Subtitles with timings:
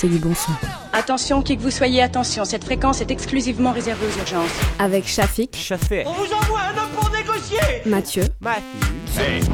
[0.00, 0.52] c'est du bon son.
[0.94, 4.48] Attention, qui que vous soyez, attention, cette fréquence est exclusivement réservée aux urgences.
[4.78, 6.04] Avec Shafik, Chafé.
[6.06, 9.50] On vous envoie un homme pour négocier Mathieu, Matthew.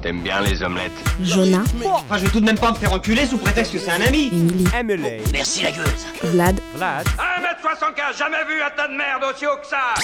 [0.00, 0.90] T'aimes bien les omelettes?
[1.22, 3.90] Jonah, Enfin, je vais tout de même pas me faire enculer sous prétexte que c'est
[3.90, 5.08] un ami Emily, Emily.
[5.34, 5.84] Merci la gueule
[6.22, 7.06] Vlad, Vlad.
[7.06, 9.94] 1m75, jamais vu un tas de merde aussi haut que ça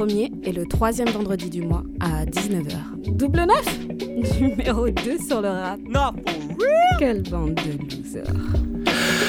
[0.00, 3.16] premier et le troisième vendredi du mois à 19h.
[3.16, 3.78] Double neuf
[4.40, 5.78] Numéro 2 sur le rap.
[5.86, 6.98] Not for real.
[6.98, 8.24] Quelle bande de losers.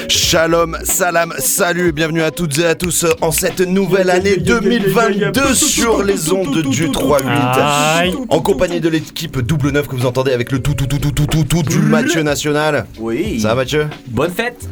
[0.08, 6.02] Shalom, salam, salut, bienvenue à toutes et à tous en cette nouvelle année 2022 sur
[6.02, 8.26] les ondes du 3-8.
[8.28, 11.10] En compagnie de l'équipe double neuf que vous entendez avec le tout tout tout tout
[11.12, 12.86] tout tout tout du Mathieu National.
[12.98, 13.86] Oui Ça va Mathieu?
[14.08, 14.68] Bonne fête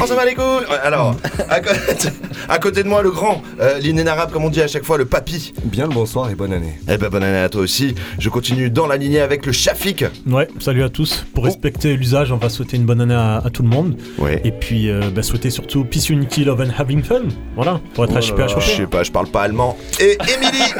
[0.00, 0.66] On s'en bat les couilles?
[0.82, 1.16] Alors,
[1.48, 2.08] à côté,
[2.48, 5.04] à côté de moi le grand, euh, l'inénarrable comme on dit à chaque fois, le
[5.06, 5.52] papy.
[5.64, 6.78] Bien le bonsoir et bonne année.
[6.88, 7.94] Eh ben bonne année à toi aussi.
[8.18, 10.04] Je continue dans la lignée avec le Shafik.
[10.26, 11.24] Ouais, salut à tous.
[11.34, 13.96] Pour respecter l'usage, on va souhaiter une bonne année à, à tout le monde.
[14.18, 14.40] Ouais.
[14.44, 17.22] Et puis, euh, bah, souhaiter surtout Peace, Unity, Love and Having Fun.
[17.56, 18.66] Voilà, pour être HP à Je choper.
[18.76, 19.76] sais pas, je parle pas allemand.
[19.98, 20.74] Et Émilie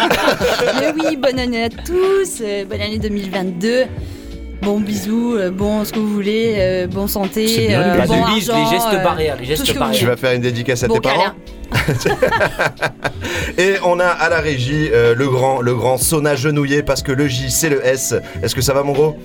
[0.80, 2.41] Mais oui, bonne année à tous.
[2.42, 3.84] euh, bonne année 2022.
[4.62, 8.22] Bon bisous, euh, bon ce que vous voulez, euh, bon C'est santé, bien, euh, bon
[8.22, 9.98] argent, les gestes euh, barrières, les gestes barrières.
[9.98, 11.32] Tu vas faire une dédicace à Bon tes parents.
[13.56, 17.10] Et on a à la régie euh, le grand, le grand sauna genouillé parce que
[17.12, 18.14] le J c'est le S.
[18.42, 19.16] Est-ce que ça va mon gros?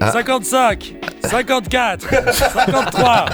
[0.00, 0.10] Ah.
[0.12, 3.26] 55, 54, 53,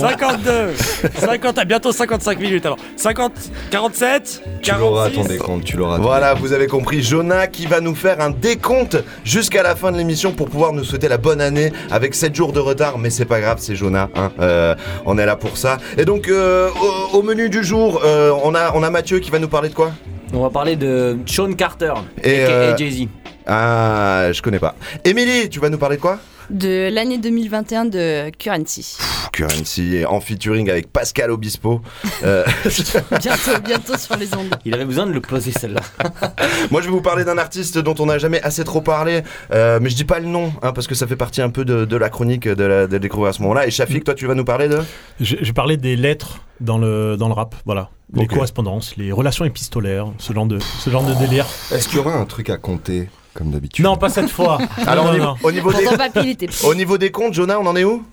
[0.00, 0.74] 52,
[1.18, 2.78] 50, à bientôt 55 minutes alors.
[2.96, 3.32] 50,
[3.70, 5.22] 47, Tu l'auras 46.
[5.22, 5.96] ton décompte, tu l'auras.
[5.96, 9.90] ton Voilà, vous avez compris, Jonah qui va nous faire un décompte jusqu'à la fin
[9.92, 13.10] de l'émission pour pouvoir nous souhaiter la bonne année avec 7 jours de retard, mais
[13.10, 14.74] c'est pas grave, c'est Jonah, hein, euh,
[15.06, 15.78] on est là pour ça.
[15.98, 16.68] Et donc euh,
[17.12, 19.68] au, au menu du jour, euh, on, a, on a Mathieu qui va nous parler
[19.68, 19.92] de quoi?
[20.32, 21.92] On va parler de Sean Carter
[22.22, 23.08] Et, euh, Jay-Z.
[23.46, 24.76] Ah, je connais pas.
[25.04, 26.18] Émilie, tu vas nous parler de quoi?
[26.50, 28.98] De l'année 2021 de Currency.
[29.32, 31.80] Currency en featuring avec Pascal Obispo.
[32.24, 32.44] Euh,
[33.20, 34.56] bientôt, bientôt sur les ondes.
[34.64, 35.80] Il avait besoin de le poser celle-là.
[36.72, 39.22] Moi, je vais vous parler d'un artiste dont on n'a jamais assez trop parlé,
[39.52, 41.64] euh, mais je dis pas le nom, hein, parce que ça fait partie un peu
[41.64, 43.68] de, de la chronique de la, de la découvrir à ce moment-là.
[43.68, 44.80] Et Shafik, toi, tu vas nous parler de?
[45.20, 47.90] Je, je parlais des lettres dans le, dans le rap, voilà.
[48.12, 51.46] Les correspondances, les relations épistolaires, ce genre de, ce genre de délire.
[51.72, 53.08] Est-ce qu'il y aura un truc à compter?
[53.34, 54.58] Comme d'habitude Non, pas cette fois.
[54.86, 57.10] Alors, Non, au non, niveau, au niveau des, Pourtant, papy, il était au niveau des
[57.10, 58.04] comptes, Jonah, on en est où?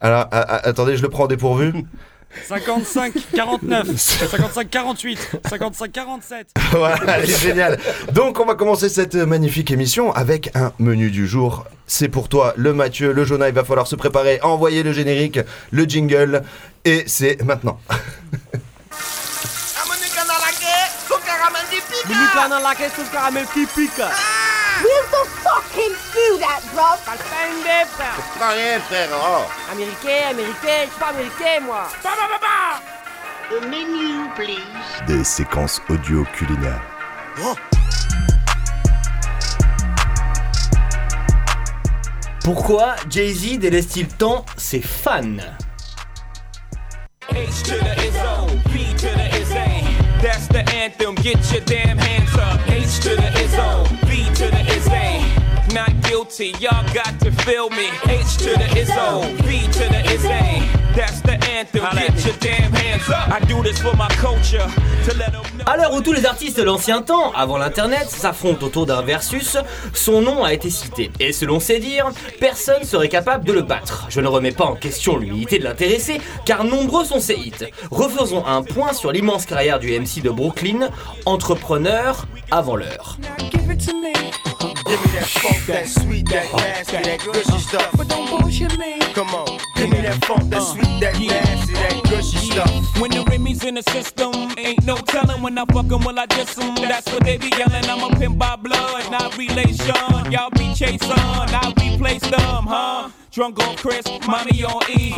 [0.00, 1.72] Alors, a- a- attendez, je le prends au dépourvu.
[2.48, 6.46] 55, 49, 55, 48, 55, 47.
[6.70, 7.78] voilà, elle est géniale.
[8.12, 11.64] Donc, on va commencer cette magnifique émission avec un menu du jour.
[11.88, 13.48] C'est pour toi, le Mathieu, le Jonah.
[13.48, 15.40] Il va falloir se préparer à envoyer le générique,
[15.72, 16.42] le jingle.
[16.84, 17.80] Et c'est maintenant.
[29.70, 31.88] Américain, américain, je suis pas américain moi.
[35.06, 36.82] Des séquences audio culinaires.
[42.42, 45.36] Pourquoi Jay-Z délaisse-t-il tant ses fans?
[47.30, 49.84] H to the is O, B to the is A.
[50.20, 52.60] That's the anthem, get your damn hands up.
[52.68, 53.99] H to the is O, B
[54.40, 55.74] to the A.
[55.74, 57.90] Not guilty, y'all got to feel me.
[58.08, 60.79] H to the is O, B to the is A.
[60.94, 63.28] That's the anthem, get your damn hands up.
[63.28, 64.66] I do this for my culture,
[65.04, 65.64] to let them know.
[65.66, 69.56] À l'heure où tous les artistes de l'ancien temps, avant l'internet, s'affrontent autour d'un versus,
[69.94, 71.12] son nom a été cité.
[71.20, 74.06] Et selon ses dires, personne serait capable de le battre.
[74.08, 77.70] Je ne remets pas en question l'humilité de l'intéressé, car nombreux sont ses hits.
[77.92, 80.90] Refaisons un point sur l'immense carrière du MC de Brooklyn,
[81.24, 83.16] entrepreneur avant l'heure.
[84.60, 87.58] Give me that funk, that sweet, that nasty, that gushy uh-huh.
[87.58, 87.90] stuff.
[87.96, 88.98] But don't bullshit me.
[89.14, 93.00] Come on, give me that funk, that uh, sweet, that nasty, that gushy stuff.
[93.00, 96.26] When the Remy's in the system, ain't no telling when I fuck 'em, will I
[96.26, 96.74] diss 'em?
[96.74, 97.84] That's what they be yelling.
[97.86, 99.96] I'm a pimp by blood, not relation.
[100.30, 103.10] Y'all be chasing, I replace them, huh?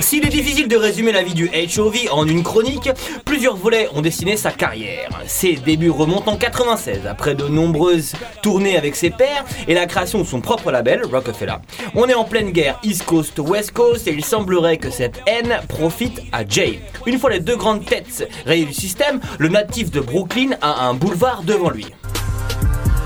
[0.00, 2.90] S'il est difficile de résumer la vie du HOV en une chronique,
[3.24, 5.08] plusieurs volets ont dessiné sa carrière.
[5.26, 8.12] Ses débuts remontent en 96, après de nombreuses
[8.42, 11.54] tournées avec ses pairs et la création de son propre label, Rockefeller.
[11.94, 15.60] On est en pleine guerre East Coast West Coast et il semblerait que cette haine
[15.68, 16.80] profite à Jay.
[17.06, 20.92] Une fois les deux grandes têtes rayées du système, le natif de Brooklyn a un
[20.92, 21.86] boulevard devant lui.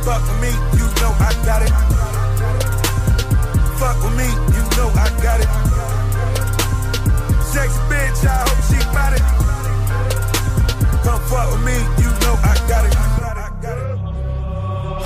[0.03, 0.49] Fuck with me,
[0.79, 1.73] you know I got it.
[3.79, 4.46] Fuck with me,
[8.27, 8.79] I hope she
[9.15, 9.25] it.
[11.05, 12.95] Come fuck with me, you know I got it.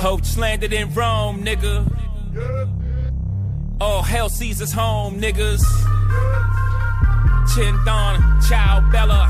[0.01, 1.87] Hope landed in Rome, nigga.
[3.79, 5.63] Oh, hell sees us home, niggas.
[7.53, 9.29] Chinthon, Chow Bella.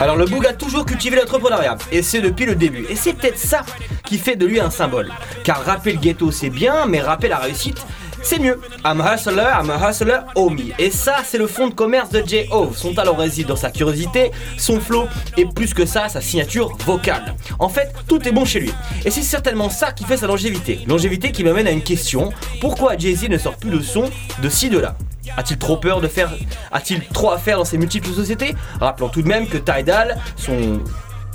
[0.00, 2.86] Alors le Boog a toujours cultivé l'entrepreneuriat, et c'est depuis le début.
[2.88, 3.62] Et c'est peut-être ça
[4.04, 5.10] qui fait de lui un symbole.
[5.44, 7.84] Car rapper le ghetto c'est bien, mais rapper la réussite,
[8.22, 8.60] c'est mieux.
[8.84, 10.72] I'm a hustler, I'm a hustler, homie.
[10.78, 12.46] Et ça, c'est le fond de commerce de J.
[12.50, 12.76] Hove.
[12.76, 17.34] Son talent réside dans sa curiosité, son flow, et plus que ça, sa signature vocale.
[17.58, 18.72] En fait, tout est bon chez lui.
[19.04, 20.80] Et c'est certainement ça qui fait sa longévité.
[20.86, 22.32] Longévité qui m'amène à une question.
[22.60, 24.10] Pourquoi Jay-Z ne sort plus de son
[24.42, 24.96] de ci, de là?
[25.36, 26.30] A-t-il trop peur de faire.
[26.72, 28.54] A-t-il trop à faire dans ses multiples sociétés?
[28.80, 30.80] Rappelons tout de même que Tidal, son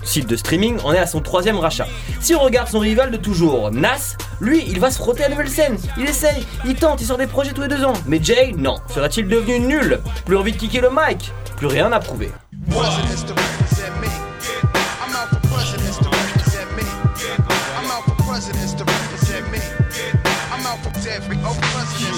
[0.04, 1.88] site de streaming, en est à son troisième rachat.
[2.20, 5.50] Si on regarde son rival de toujours, Nas, lui, il va se frotter à nouvelle
[5.50, 5.78] scène.
[5.98, 7.94] Il essaye, il tente, il sort des projets tous les deux ans.
[8.06, 8.76] Mais Jay, non.
[8.94, 10.00] Serait-il devenu nul?
[10.26, 11.32] Plus envie de kicker le mic?
[11.58, 12.32] Plus rien à prouver.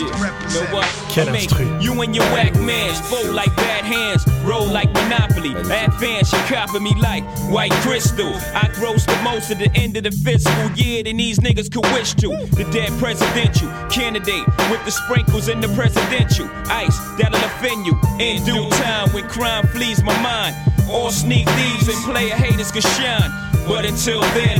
[0.07, 0.85] Presidents to Know represent what?
[1.11, 1.81] Quel instru.
[1.81, 5.53] You and your whack mans fold like bad hands, roll like Monopoly.
[5.55, 8.33] Advance, you copy me like white crystal.
[8.53, 11.85] I gross the most at the end of the fiscal year than these niggas could
[11.93, 12.29] wish to.
[12.55, 18.43] The dead presidential candidate with the sprinkles in the presidential ice that'll offend you in
[18.45, 20.55] due time when crime flees my mind.
[20.89, 23.31] All sneak thieves and player haters can shine.
[23.67, 24.59] But until then,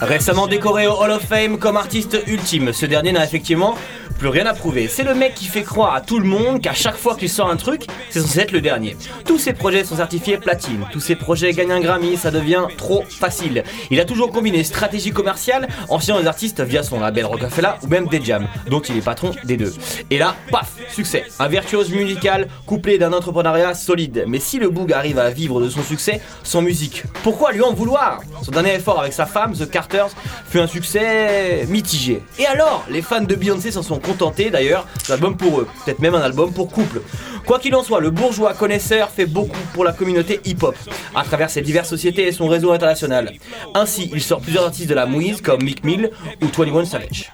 [0.00, 3.74] Récemment décoré au Hall of Fame comme artiste ultime, ce dernier n'a effectivement
[4.22, 4.86] plus rien à prouver.
[4.86, 7.50] C'est le mec qui fait croire à tout le monde qu'à chaque fois qu'il sort
[7.50, 8.96] un truc, c'est censé être le dernier.
[9.24, 13.02] Tous ses projets sont certifiés platine, tous ses projets gagnent un Grammy, ça devient trop
[13.02, 13.64] facile.
[13.90, 17.88] Il a toujours combiné stratégie commerciale en signant des artistes via son label Rockefeller ou
[17.88, 19.74] même des jams, dont il est patron des deux.
[20.08, 21.24] Et là, paf, succès.
[21.40, 24.26] Un virtuose musical couplé d'un entrepreneuriat solide.
[24.28, 27.72] Mais si le Boog arrive à vivre de son succès sans musique, pourquoi lui en
[27.72, 28.20] vouloir?
[28.44, 30.10] Son dernier effort avec sa femme, The Carters,
[30.48, 32.22] fut un succès mitigé.
[32.38, 36.00] Et alors, les fans de Beyoncé s'en sont contentés d'ailleurs d'un album pour eux, peut-être
[36.00, 37.00] même un album pour couple.
[37.46, 40.76] Quoi qu'il en soit, le bourgeois connaisseur fait beaucoup pour la communauté hip-hop,
[41.14, 43.32] à travers ses diverses sociétés et son réseau international.
[43.74, 46.10] Ainsi, il sort plusieurs artistes de la mouise comme Mick Mill
[46.40, 47.32] ou 21 Savage.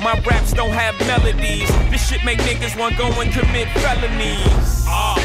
[0.00, 1.68] My raps don't have melodies.
[1.90, 4.84] This shit make niggas want go and commit felonies.
[4.86, 5.16] Ah,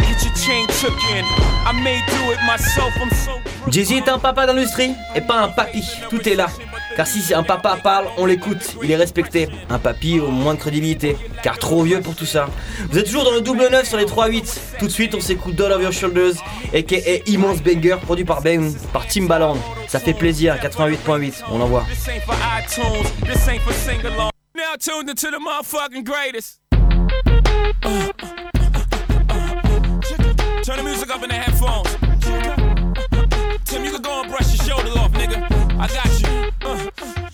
[0.00, 0.94] get your chain took.
[1.00, 2.92] I may do it myself.
[3.00, 3.40] I'm so.
[3.70, 6.48] Jay-Z est un papa d'industrie et pas un papy, tout est là.
[6.96, 9.48] Car si un papa parle, on l'écoute, il est respecté.
[9.68, 12.48] Un papy au moins de crédibilité, car trop vieux pour tout ça.
[12.90, 14.58] Vous êtes toujours dans le double 9 sur les 3-8.
[14.78, 16.34] Tout de suite, on s'écoute Doll of Your Shoulders,
[16.74, 19.56] aka Immense Banger, produit par Ben, par Timbaland.
[19.88, 21.86] Ça fait plaisir, 88.8, on l'envoie.
[24.54, 26.60] Now tuned into the motherfucking greatest.
[30.62, 31.88] Turn the music up in the headphones.
[35.80, 36.52] I got you.
[36.60, 36.90] Uh,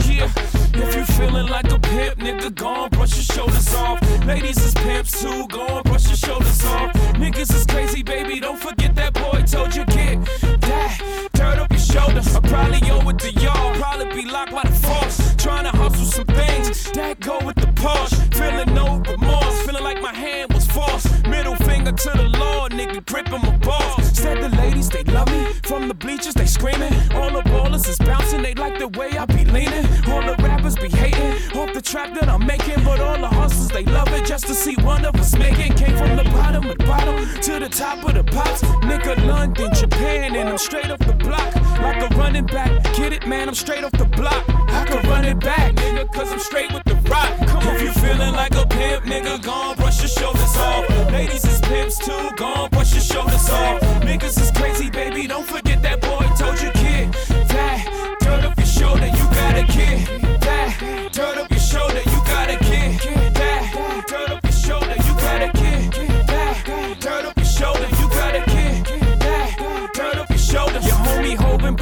[0.08, 0.30] yeah.
[0.78, 4.00] If you feeling like a pimp, nigga, go and brush your shoulders off.
[4.24, 6.92] Ladies is pimps too, go and brush your shoulders off.
[7.14, 10.24] Niggas is crazy, baby, don't forget that boy told you get
[10.60, 11.28] that.
[11.32, 12.36] Turn up your shoulders.
[12.36, 13.74] I probably owe it to y'all.
[13.80, 15.34] Probably be locked by the force.
[15.36, 18.32] Trying to hustle some things that go with the Porsche.
[18.32, 21.10] Feeling no remorse, feeling like my hand was forced.
[21.26, 24.16] Middle finger to the Lord, nigga, gripping my balls.
[24.16, 25.15] Said the ladies, they.
[25.66, 26.92] From the bleachers, they screaming.
[27.14, 29.26] All the ballers is bouncing, they like the way I
[29.56, 29.86] leaning.
[30.10, 32.84] All the rappers be hating off the trap that I'm making.
[32.84, 35.72] But all the hustlers, they love it just to see one of us making.
[35.74, 37.14] Came from the bottom of the bottom
[37.46, 38.62] to the top of the pops.
[38.90, 41.54] Nigga, London, Japan, and I'm straight off the block.
[41.80, 42.70] Like a running back.
[42.96, 44.42] Get it, man, I'm straight off the block.
[44.76, 47.30] I can run it back, nigga, cause I'm straight with the rock.
[47.48, 50.88] Come if you feeling like a pimp, nigga, gon' brush your shoulders off.
[51.12, 53.80] Ladies is pimps too, gon' brush your shoulders off.
[54.02, 57.10] Niggas is crazy, baby, don't forget that boy told you, kid.
[57.48, 59.06] Dad, turn up your shoulder,
[59.56, 60.40] you got a kid.
[60.40, 62.15] Dad, turn up your shoulder,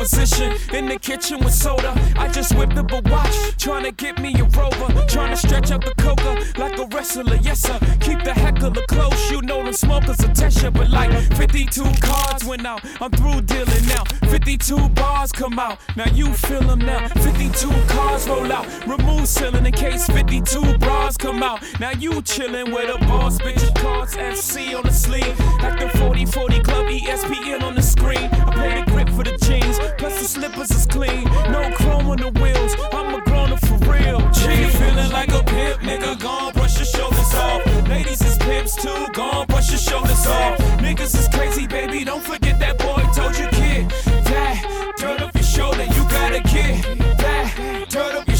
[0.05, 1.93] position in the kitchen with soda.
[2.17, 4.89] I just whipped up a watch, trying to get me a rover.
[5.09, 7.79] Trying to stretch out the coca like a wrestler, yes sir.
[8.01, 11.85] Keep the heck of heckler close, you know them smokers a test But like 52
[12.03, 14.05] cards went out, I'm through dealing now.
[14.29, 17.09] 52 bars come out, now you feel them now.
[17.09, 21.63] 52 cards roll out, remove ceiling in case 52 bras come out.
[21.81, 25.39] Now you chillin' with a boss, bitch, cards FC on the sleeve.
[25.63, 28.29] Like the 40 40 Club ESPN on the screen.
[28.33, 31.25] I play the for the jeans, plus the slippers is clean.
[31.51, 34.21] No chrome on the wheels, I'm a grown up for real.
[34.31, 37.89] G feeling like a pimp, nigga, gone, brush your shoulders off.
[37.89, 40.59] Ladies is pimps too, gone, brush your shoulders off.
[40.79, 43.89] Niggas is crazy, baby, don't forget that boy told you, kid.
[44.25, 46.99] Dad, turn up your shoulder, you got a kid.
[47.19, 48.34] Dad, turn up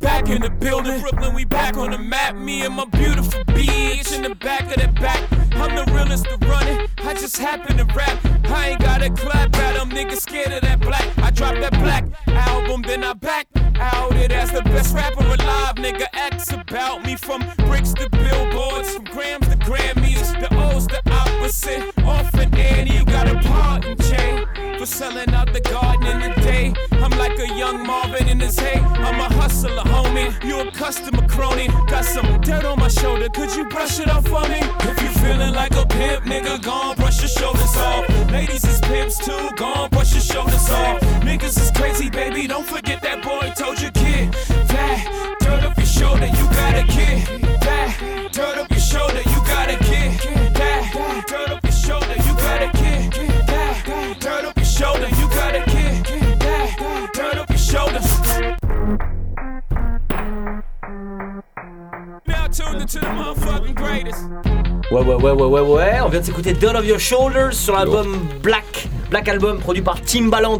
[0.00, 1.00] back in the building.
[1.00, 2.36] Brooklyn, we back on the map.
[2.36, 5.26] Me and my beautiful bitch in the back of the back.
[5.52, 6.90] I'm the realest to run it.
[7.04, 8.18] I just happen to rap.
[8.44, 9.90] I ain't got a clap at them.
[9.90, 11.06] Niggas scared of that black.
[11.18, 13.47] I dropped that black album, then I back
[13.80, 15.76] out it as the best rapper alive.
[15.76, 20.38] Nigga, X about me from bricks to billboards, from grams to Grammys.
[20.40, 21.82] The O's the opposite.
[22.04, 24.46] Orphan Annie, you got a part and chain
[24.78, 26.74] for selling out the garden in the day.
[26.92, 28.80] I'm like a young Marvin in his hay.
[28.80, 30.28] I'm a hustler, homie.
[30.44, 31.68] You a customer crony.
[31.88, 33.28] Got some dirt on my shoulder.
[33.28, 34.60] Could you brush it off for me?
[34.80, 38.08] If you feeling like a pimp, nigga, gone brush your shoulders off.
[38.30, 41.00] Ladies is pimps too, gone brush your shoulders off.
[41.22, 42.46] Niggas is crazy, baby.
[42.46, 44.30] Don't forget that boy you, kid.
[44.68, 47.42] Dad, turn up your shoulder, you got a kid.
[47.60, 50.20] Dad, turn up your shoulder, you got a kid.
[50.54, 53.10] Dad, turn up your shoulder, you got a kid.
[53.46, 56.38] Dad, turn up your shoulder, you got a kid.
[56.38, 58.00] Dad, turn up your shoulder.
[62.26, 64.24] Now tuned into the motherfucking greatest.
[64.90, 66.00] Ouais, ouais, ouais, ouais, ouais, ouais.
[66.00, 68.88] On vient de s'écouter Down of Your Shoulders sur l'album Black.
[69.10, 70.58] Black Album produit par Timbaland.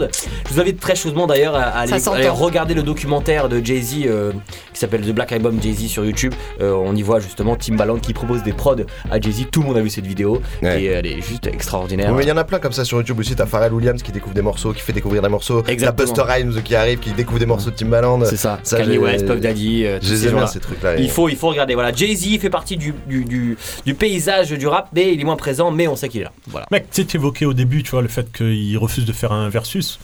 [0.49, 4.05] Je vous invite très chaudement d'ailleurs à, à Ça aller, regarder le documentaire de Jay-Z
[4.07, 4.33] euh,
[4.73, 6.33] qui s'appelle The Black Album Jay-Z sur YouTube.
[6.61, 8.77] Euh, on y voit justement Timbaland qui propose des prods
[9.11, 9.47] à Jay-Z.
[9.51, 10.83] Tout le monde a vu cette vidéo Ouais.
[10.83, 12.11] et elle est juste extraordinaire.
[12.11, 13.35] Oui, mais il y en a plein comme ça sur YouTube aussi.
[13.35, 15.63] T'as Pharrell Williams qui découvre des morceaux, qui fait découvrir des morceaux.
[15.63, 15.93] T'as.
[15.93, 18.25] Buster Rhymes qui arrive, qui découvre des morceaux de Timbaland.
[18.25, 20.97] C'est ça, Kanye j'ai- West, Puff Daddy, euh, tous ces ces trucs-là.
[20.99, 21.75] Il faut, il faut regarder.
[21.75, 25.37] Voilà, Jay-Z fait partie du, du, du, du paysage du rap, mais il est moins
[25.37, 26.33] présent, mais on sait qu'il est là.
[26.47, 26.67] Voilà.
[26.71, 29.49] Mec, tu sais, t'évoquais au début, tu vois, le fait qu'il refuse de faire un
[29.49, 29.99] versus.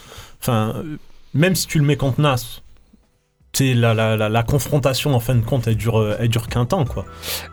[0.49, 0.97] Euh,
[1.33, 2.61] même si tu le mets contre Nas,
[3.61, 6.64] la, la, la, la confrontation, en fin de compte, elle dure, euh, elle dure qu'un
[6.64, 7.04] temps, quoi.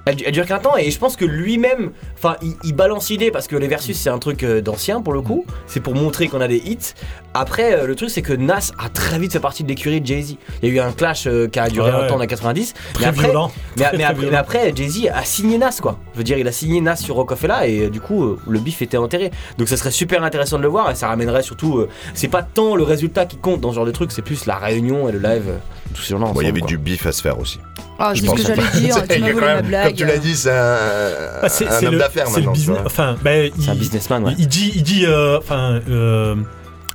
[0.06, 3.10] Elle, du- elle dure qu'un temps et je pense que lui-même, enfin, il, il balance
[3.10, 5.46] l'idée parce que les versus c'est un truc euh, d'ancien pour le coup.
[5.68, 6.94] C'est pour montrer qu'on a des hits.
[7.34, 10.06] Après, euh, le truc c'est que Nas a très vite fait partie de l'écurie de
[10.08, 10.36] Jay-Z.
[10.64, 12.74] Il y a eu un clash euh, qui a duré Ouais, longtemps dans les 90.
[12.94, 13.52] Très mais après, violent.
[13.78, 14.32] Mais, Très, mais très après, violent.
[14.32, 15.98] mais après, Jay-Z a signé Nas quoi.
[16.14, 18.60] Je veux dire, il a signé Nas sur Rockefeller et euh, du coup, euh, le
[18.60, 19.32] bif était enterré.
[19.58, 21.86] Donc ça serait super intéressant de le voir et ça ramènerait surtout.
[22.14, 24.56] c'est pas tant le résultat qui compte dans ce genre de truc, c'est plus la
[24.56, 25.52] réunion et le live.
[25.92, 26.68] Tous ces gens-là Bon, il y avait quoi.
[26.68, 27.60] du bif à se faire aussi.
[28.00, 28.48] Ah, Je c'est ce que pense.
[28.48, 28.96] j'allais dire.
[29.10, 29.86] Tu quand même, blague.
[29.88, 30.78] Comme tu l'as dit, c'est un,
[31.44, 32.52] Ah, c'est un c'est homme le, d'affaires maintenant.
[32.52, 32.78] business.
[32.86, 34.34] Enfin, C'est un businessman, ouais.
[34.38, 36.36] il, il dit, il dit, euh, enfin, euh,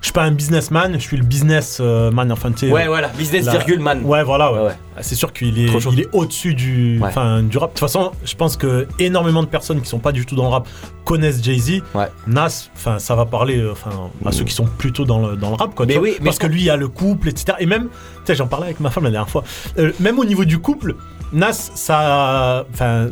[0.00, 2.31] je suis pas un businessman, je suis le businessman.
[2.33, 4.03] Enfin, tu sais, Ouais, euh, voilà, business virgule man.
[4.05, 4.59] Ouais, voilà, ouais.
[4.61, 4.76] Ouais, ouais.
[4.97, 7.71] Ah, C'est sûr qu'il est, il est au-dessus du, enfin, du rap.
[7.71, 10.45] De toute façon, je pense que énormément de personnes qui sont pas du tout dans
[10.45, 10.69] le rap
[11.05, 11.83] connaissent Jay-Z.
[11.95, 12.07] Ouais.
[12.26, 13.91] Nas, enfin, ça va parler, euh, enfin,
[14.25, 15.87] à ceux qui sont plutôt dans le, dans le rap, quoi.
[15.87, 16.09] Mais tu vois.
[16.09, 17.57] oui, mais parce que lui, il a le couple, etc.
[17.61, 17.88] Et même, tu
[18.25, 19.45] sais, j'en parlais avec ma femme la dernière fois.
[19.79, 20.95] Euh, même au niveau du couple,
[21.33, 23.09] Nas, ça, enfin,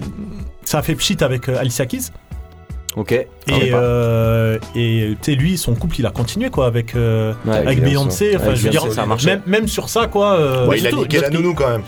[0.64, 2.10] ça a fait pchit avec euh, Alicia Keys.
[2.96, 3.12] Ok.
[3.12, 3.26] Et,
[3.72, 7.82] euh, et tu sais, lui, son couple, il a continué quoi avec, euh, Ouais, avec
[7.82, 8.30] Beyoncé.
[8.30, 8.36] Beyoncé.
[8.36, 9.26] Enfin, Avec je veux Beyoncé, dire, ça a marché.
[9.26, 10.34] même, même sur ça, quoi.
[10.34, 11.82] euh, Ouais, il a surtout, niqué la nounou quand même.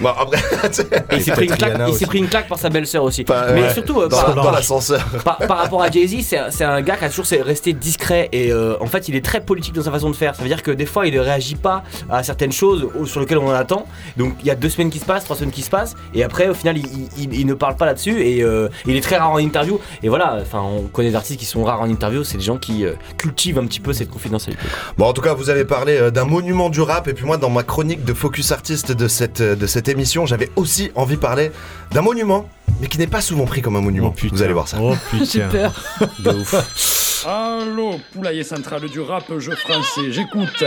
[0.00, 0.38] Bon, après,
[1.12, 3.24] il s'est pris, une claque- pris une par sa belle-sœur aussi.
[3.24, 3.72] Pas- Mais ouais.
[3.72, 4.08] surtout, euh,
[5.24, 8.50] par, rapport à Jay-Z, c'est un- c'est un gars qui a toujours resté discret et
[8.52, 10.34] euh, en fait, il est très politique dans sa façon de faire.
[10.34, 13.38] Ça veut dire que des fois, il ne réagit pas à certaines choses sur lesquelles
[13.38, 13.86] on en attend.
[14.16, 16.24] Donc, il y a deux semaines qui se passent, trois semaines qui se passent, et
[16.24, 19.16] après, au final, il, il- il ne parle pas là-dessus et euh, il est très
[19.16, 19.80] rare en interview.
[20.02, 22.58] Et voilà, enfin, on connaît des artistes qui sont rares en interview, c'est des gens
[22.58, 22.84] qui
[23.16, 24.62] cultivent un petit peu cette confidentialité.
[24.98, 27.50] Bon, en tout cas, vous avez parlé d'un monument du rap, et puis moi, dans
[27.50, 31.50] ma chronique de Focus Artist de cette, de cette émission, j'avais aussi envie de parler
[31.90, 32.46] d'un monument,
[32.80, 34.08] mais qui n'est pas souvent pris comme un monument.
[34.08, 34.36] Oh, putain.
[34.36, 34.76] vous allez voir ça.
[34.78, 35.48] Oh J'ai putain.
[35.48, 35.72] peur.
[36.18, 37.24] De ouf.
[37.26, 40.62] Allô, poulailler central du rap, jeu français, j'écoute.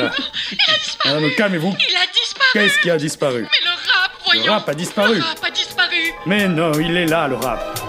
[1.05, 1.75] Alors, calmez-vous.
[1.77, 5.19] Il a disparu Qu'est-ce qui a disparu Mais le rap, Le rap a disparu.
[5.39, 5.95] pas disparu.
[6.25, 7.79] Mais non, il est là, le rap.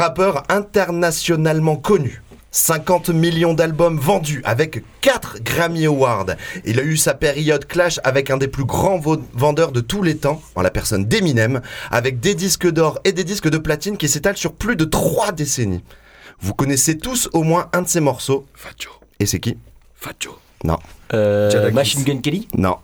[0.00, 2.22] Rappeur internationalement connu.
[2.52, 6.26] 50 millions d'albums vendus avec 4 Grammy Awards.
[6.64, 8.98] Il a eu sa période clash avec un des plus grands
[9.34, 13.24] vendeurs de tous les temps, en la personne d'Eminem, avec des disques d'or et des
[13.24, 15.84] disques de platine qui s'étalent sur plus de 3 décennies.
[16.40, 18.46] Vous connaissez tous au moins un de ses morceaux.
[19.20, 19.58] Et c'est qui?
[19.94, 20.38] Facho.
[20.64, 20.78] Non.
[21.12, 22.48] Euh, Machine Gun Kelly?
[22.56, 22.78] Non.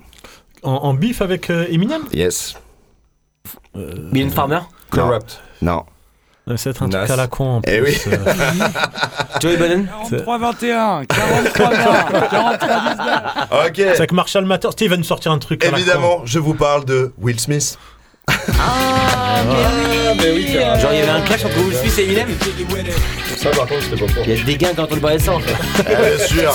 [0.62, 2.02] En, en bif avec euh, Eminem?
[2.12, 2.56] Yes.
[3.74, 4.60] Mylène Farmer?
[4.90, 5.40] Corrupt.
[5.62, 5.78] Non.
[5.78, 5.95] Euh,
[6.54, 6.98] C'est un Nas.
[7.00, 8.06] truc à la con en Eh plus.
[8.06, 8.12] oui.
[8.12, 8.18] euh.
[9.40, 13.72] Joey Biden 43-21, 43-20, 43 Ok.
[13.74, 14.76] C'est avec Marshall Mathers.
[14.76, 15.78] Tu sais, il va nous sortir un truc à la con.
[15.78, 17.76] Évidemment, je vous parle de Will Smith.
[18.28, 18.34] Ah,
[20.16, 20.46] mais oui,
[20.80, 22.28] Genre, il y avait un clash entre Will Smith et Eminem
[23.36, 24.24] Ça, par contre, j'étais pas pour.
[24.26, 25.32] Il y a des gains quand on le parler de ça.
[25.34, 25.82] en fait.
[25.84, 26.54] Bien sûr.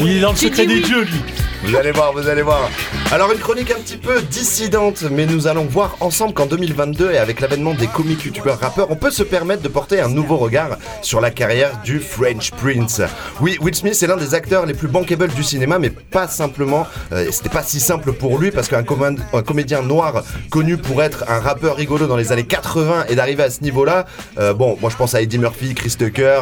[0.00, 1.20] Il est dans le secret des dieux, lui.
[1.64, 2.68] Vous allez voir, vous allez voir.
[3.12, 7.18] Alors une chronique un petit peu dissidente, mais nous allons voir ensemble qu'en 2022 et
[7.18, 10.76] avec l'avènement des comiques youtubeurs rappeurs, on peut se permettre de porter un nouveau regard
[11.02, 13.00] sur la carrière du French Prince.
[13.40, 16.84] Oui, Will Smith est l'un des acteurs les plus bankable du cinéma, mais pas simplement.
[17.12, 21.38] euh, C'était pas si simple pour lui parce qu'un comédien noir connu pour être un
[21.38, 24.04] rappeur rigolo dans les années 80 et d'arriver à ce niveau-là,
[24.38, 26.40] euh, bon, moi je pense à Eddie Murphy, Chris Tucker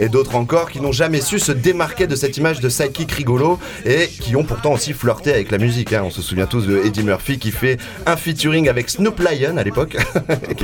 [0.00, 3.60] et, d'autres encore qui n'ont jamais su se démarquer de cette image de sidekick rigolo
[3.84, 5.92] et qui ont pourtant aussi flirté avec la musique.
[5.92, 6.02] hein.
[6.04, 9.62] On se souvient tous de Eddie Murphy qui fait un featuring avec Snoop Lion à
[9.62, 9.96] l'époque.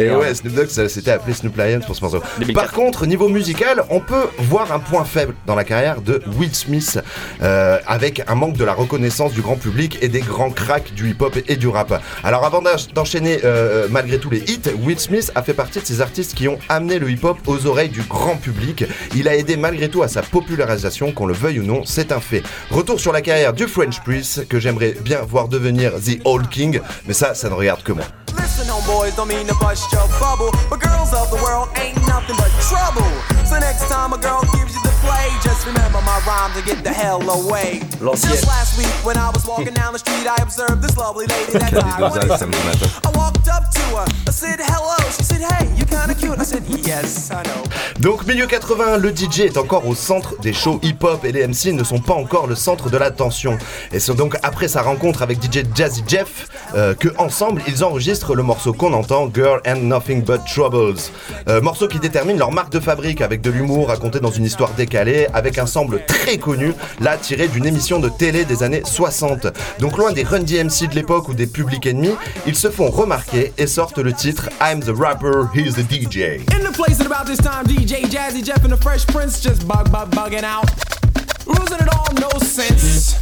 [0.00, 2.22] Et ouais, Snoop Dogg ça s'était appelé Snoop Lion pour ce morceau.
[2.54, 6.54] Par contre, niveau musical, on peut voir un point faible dans la carrière de Will
[6.54, 6.98] Smith
[7.42, 11.10] euh, avec un manque de la reconnaissance du grand public et des grands cracks du
[11.10, 12.02] hip-hop et du rap.
[12.24, 13.57] Alors avant d'ench- d'enchaîner euh,
[13.90, 16.98] malgré tous les hits, Will Smith a fait partie de ces artistes qui ont amené
[16.98, 18.84] le hip-hop aux oreilles du grand public.
[19.14, 22.20] Il a aidé malgré tout à sa popularisation, qu'on le veuille ou non, c'est un
[22.20, 22.42] fait.
[22.70, 26.80] Retour sur la carrière du French Prince que j'aimerais bien voir devenir The Old King,
[27.06, 28.04] mais ça, ça ne regarde que moi.
[35.00, 37.80] Play, just remember my rhymes and get the hell away.
[38.00, 38.32] L'ancienne.
[38.32, 41.52] Just last week when I was walking down the street, I observed this lovely lady
[41.58, 44.96] that I walked up to her, I said hello.
[45.16, 46.38] She said, hey, you kinda cute.
[46.38, 47.64] I said, yes, I know.
[48.00, 51.72] Donc milieu 80, le DJ est encore au centre des shows hip-hop et les MC
[51.72, 53.58] ne sont pas encore le centre de l'attention.
[53.92, 58.34] Et c'est donc après sa rencontre avec DJ Jazzy Jeff euh, que ensemble ils enregistrent
[58.36, 61.00] le morceau qu'on entend, Girl and Nothing But Troubles.
[61.48, 64.70] Euh, morceau qui détermine leur marque de fabrique avec de l'humour raconté dans une histoire
[64.94, 69.46] avec un sample très connu, là tiré d'une émission de télé des années 60.
[69.80, 72.14] Donc loin des Run DMC de l'époque ou des publics ennemis,
[72.46, 76.40] ils se font remarquer et sortent le titre I'm the rapper, he's the DJ.
[76.54, 79.66] In the place at about this time, DJ Jazzy Jeff and the Fresh Prince just
[79.66, 80.68] bug, bug, bugging out.
[81.46, 83.16] Losing it all, no sense.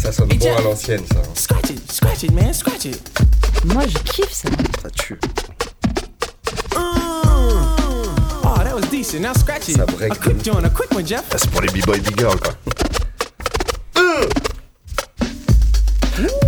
[0.00, 1.22] Ça sonne bon à l'ancienne, ça.
[1.34, 3.00] Scratch it, scratch it, man, scratch it.
[3.64, 4.48] Moi, je kiffe ça.
[4.82, 5.18] Ça tue.
[6.70, 7.27] That
[8.78, 9.22] was decent.
[9.22, 9.76] Now scratch it.
[9.76, 11.24] Ça break a quick joint, a quick one, Jeff.
[11.36, 12.54] C'est pour les b-boys, big-girls, quoi.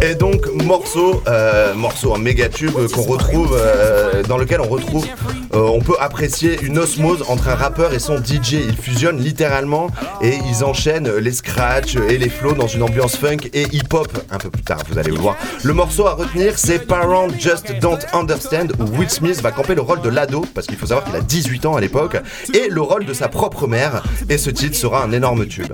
[0.02, 5.06] Et donc morceau, euh, morceau un méga tube qu'on retrouve, euh, dans lequel on retrouve,
[5.54, 8.54] euh, on peut apprécier une osmose entre un rappeur et son DJ.
[8.54, 9.90] Ils fusionnent littéralement
[10.22, 14.08] et ils enchaînent les scratchs et les flows dans une ambiance funk et hip-hop.
[14.30, 15.36] Un peu plus tard, vous allez le voir.
[15.62, 19.82] Le morceau à retenir, c'est Parents Just Don't Understand où Will Smith va camper le
[19.82, 22.16] rôle de l'ado parce qu'il faut savoir qu'il a 18 ans à l'époque
[22.54, 24.02] et le rôle de sa propre mère.
[24.28, 25.72] Et ce titre sera un énorme tube.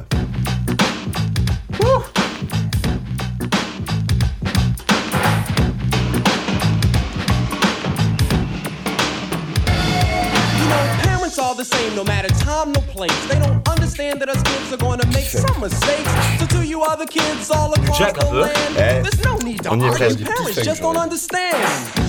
[11.57, 13.27] The same no matter time, no place.
[13.27, 16.11] They don't understand that us kids are going to make some mistakes.
[16.39, 19.89] So to you other kids all across the land, there's no need to on y
[19.89, 20.27] est argue.
[20.27, 22.06] Parents just don't understand.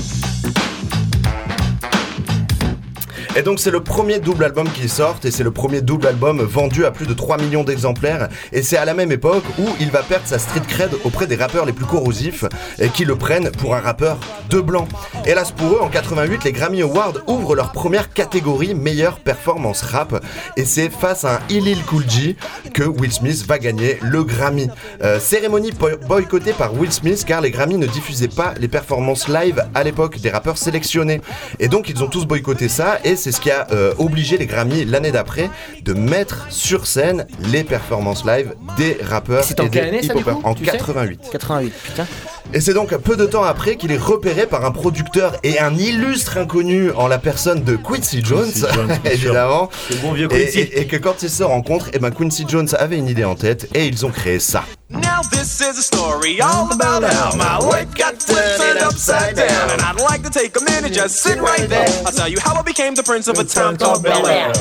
[3.38, 6.42] Et donc c'est le premier double album qui sort et c'est le premier double album
[6.42, 9.92] vendu à plus de 3 millions d'exemplaires et c'est à la même époque où il
[9.92, 12.46] va perdre sa street cred auprès des rappeurs les plus corrosifs
[12.80, 14.18] et qui le prennent pour un rappeur
[14.50, 14.88] de blanc.
[15.28, 20.20] Hélas pour eux, en 88, les Grammy Awards ouvrent leur première catégorie meilleure performance rap
[20.58, 22.36] et c'est face à un Lil Cool J
[22.74, 24.68] que Will Smith va gagner le Grammy.
[25.04, 29.28] Euh, cérémonie boy- boycottée par Will Smith car les Grammy ne diffusaient pas les performances
[29.28, 31.22] live à l'époque des rappeurs sélectionnés
[31.60, 34.46] et donc ils ont tous boycotté ça et c'est ce qui a euh, obligé les
[34.46, 35.50] Grammy l'année d'après
[35.84, 40.72] de mettre sur scène les performances live des rappeurs et des coup, En tu sais?
[40.72, 41.20] 88.
[41.30, 42.08] 88, putain.
[42.54, 45.76] Et c'est donc peu de temps après qu'il est repéré par un producteur et un
[45.76, 49.70] illustre inconnu en la personne de Quincy Jones, Quincy Jones, évidemment.
[49.90, 50.60] Le bon vieux Et, Quincy.
[50.60, 53.36] et- et que quand ils se rencontrent, et ben Quincy Jones avait une idée en
[53.36, 54.64] tête et ils ont créé ça.
[54.90, 59.82] Now this is a story all about how my life got turned upside down, and
[59.82, 61.88] I'd like to take a minute, just sit right there.
[62.06, 64.54] I'll tell you how I became the prince of a town called Bel Air.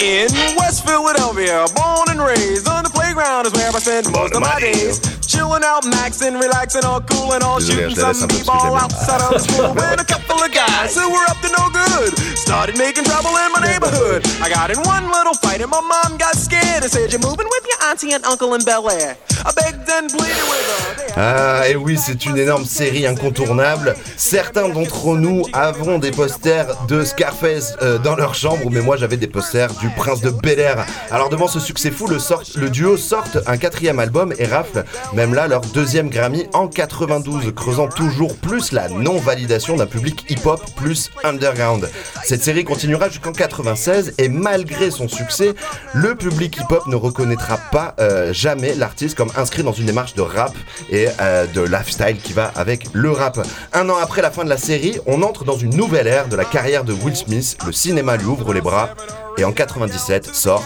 [0.00, 4.40] In West Philadelphia, born and raised on the playground is where I spend most of
[4.42, 5.17] my days.
[5.28, 9.38] Chilling out, maxing, relaxing, all cool and all Désolé, shooting some b-ball outside of the
[9.38, 13.36] school when a couple of guys who were up to no good started making trouble
[13.36, 14.24] in my neighborhood.
[14.42, 17.46] I got in one little fight and my mom got scared and said, "You're moving
[17.46, 21.12] with your auntie and uncle in Bel Air." I begged and pleaded with her.
[21.20, 23.94] Ah, et oui, c'est une énorme série incontournable.
[24.16, 29.16] Certains d'entre nous avons des posters de Scarface euh, dans leur chambre, mais moi j'avais
[29.16, 30.86] des posters du Prince de Bel Air.
[31.10, 34.84] Alors devant ce succès fou, le, sort- le duo sortent un quatrième album et rafle
[35.18, 40.62] même là leur deuxième Grammy en 92, creusant toujours plus la non-validation d'un public hip-hop
[40.76, 41.90] plus underground.
[42.22, 45.54] Cette série continuera jusqu'en 96 et malgré son succès,
[45.92, 50.22] le public hip-hop ne reconnaîtra pas euh, jamais l'artiste comme inscrit dans une démarche de
[50.22, 50.54] rap
[50.88, 53.44] et euh, de lifestyle qui va avec le rap.
[53.72, 56.36] Un an après la fin de la série, on entre dans une nouvelle ère de
[56.36, 57.58] la carrière de Will Smith.
[57.66, 58.90] Le cinéma lui ouvre les bras
[59.36, 60.62] et en 97 sort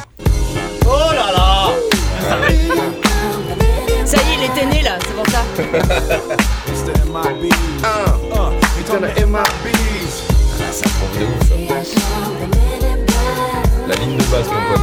[4.54, 5.42] Ça était né là, c'est pour ça.
[10.70, 11.54] Ça prend de ouf, ça.
[13.88, 14.82] La ligne de base, mon pote.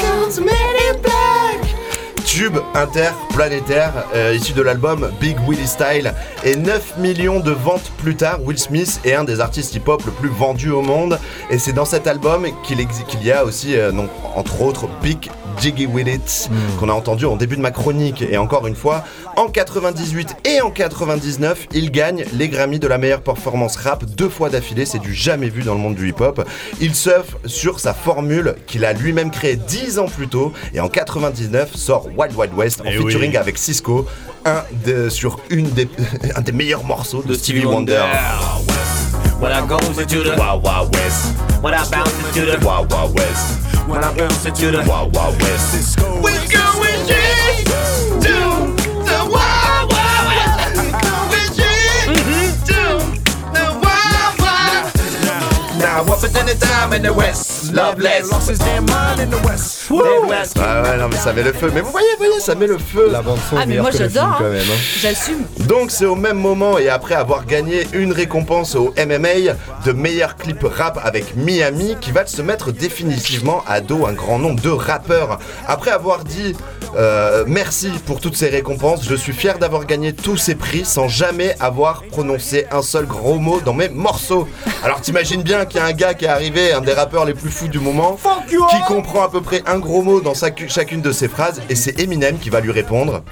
[2.25, 6.13] Tube interplanétaire euh, issu de l'album Big Willie Style.
[6.43, 10.11] Et 9 millions de ventes plus tard, Will Smith est un des artistes hip-hop le
[10.11, 11.19] plus vendu au monde.
[11.49, 12.79] Et c'est dans cet album qu'il
[13.23, 13.91] y a aussi euh,
[14.35, 18.37] entre autres Big Jiggy With It qu'on a entendu en début de ma chronique et
[18.37, 19.03] encore une fois
[19.37, 24.29] en 98 et en 99 il gagne les Grammy de la meilleure performance rap deux
[24.29, 26.47] fois d'affilée c'est du jamais vu dans le monde du hip-hop
[26.79, 30.89] il surfe sur sa formule qu'il a lui-même créée 10 ans plus tôt et en
[30.89, 33.37] 99 sort Wild Wild West en Eh featuring oui.
[33.37, 34.05] avec Cisco
[34.45, 35.87] un de, sur une des,
[36.35, 38.03] un des meilleurs morceaux de, Stevie Wonder.
[39.39, 41.35] When I go into the Wild Wild West.
[41.63, 43.70] When I bounce into the Wild Wild West.
[43.91, 45.99] When I bounce into the Wild Wild West.
[45.99, 46.47] We're going
[47.03, 47.19] to
[49.03, 50.77] the wild, wild west.
[52.07, 52.81] We're going to
[53.51, 57.73] the wild, wild Now, what percent of time in the West?
[57.73, 58.31] Loveless.
[58.31, 59.80] Lost his damn mind in the West.
[59.91, 60.57] Midwest.
[60.59, 61.71] Ah ouais, non, mais ça met le feu.
[61.73, 63.09] Mais vous voyez, vous voyez, ça met le feu.
[63.11, 64.35] La bande son Ah, mais moi j'adore, hein.
[64.37, 64.61] quand même.
[64.61, 64.79] hein.
[64.99, 65.43] j'assume.
[65.67, 69.53] Donc c'est au même moment et après avoir gagné une récompense au MMA
[69.85, 74.39] de meilleur clip rap avec Miami qui va se mettre définitivement à dos un grand
[74.39, 75.39] nombre de rappeurs.
[75.67, 76.55] Après avoir dit
[76.97, 81.07] euh, merci pour toutes ces récompenses, je suis fier d'avoir gagné tous ces prix sans
[81.07, 84.45] jamais avoir prononcé un seul gros mot dans mes morceaux.
[84.83, 87.33] Alors t'imagines bien qu'il y a un gars qui est arrivé, un des rappeurs les
[87.33, 88.17] plus fous du moment,
[88.49, 91.99] qui comprend à peu près un gros mot dans chacune de ses phrases et c'est
[91.99, 93.23] Eminem qui va lui répondre.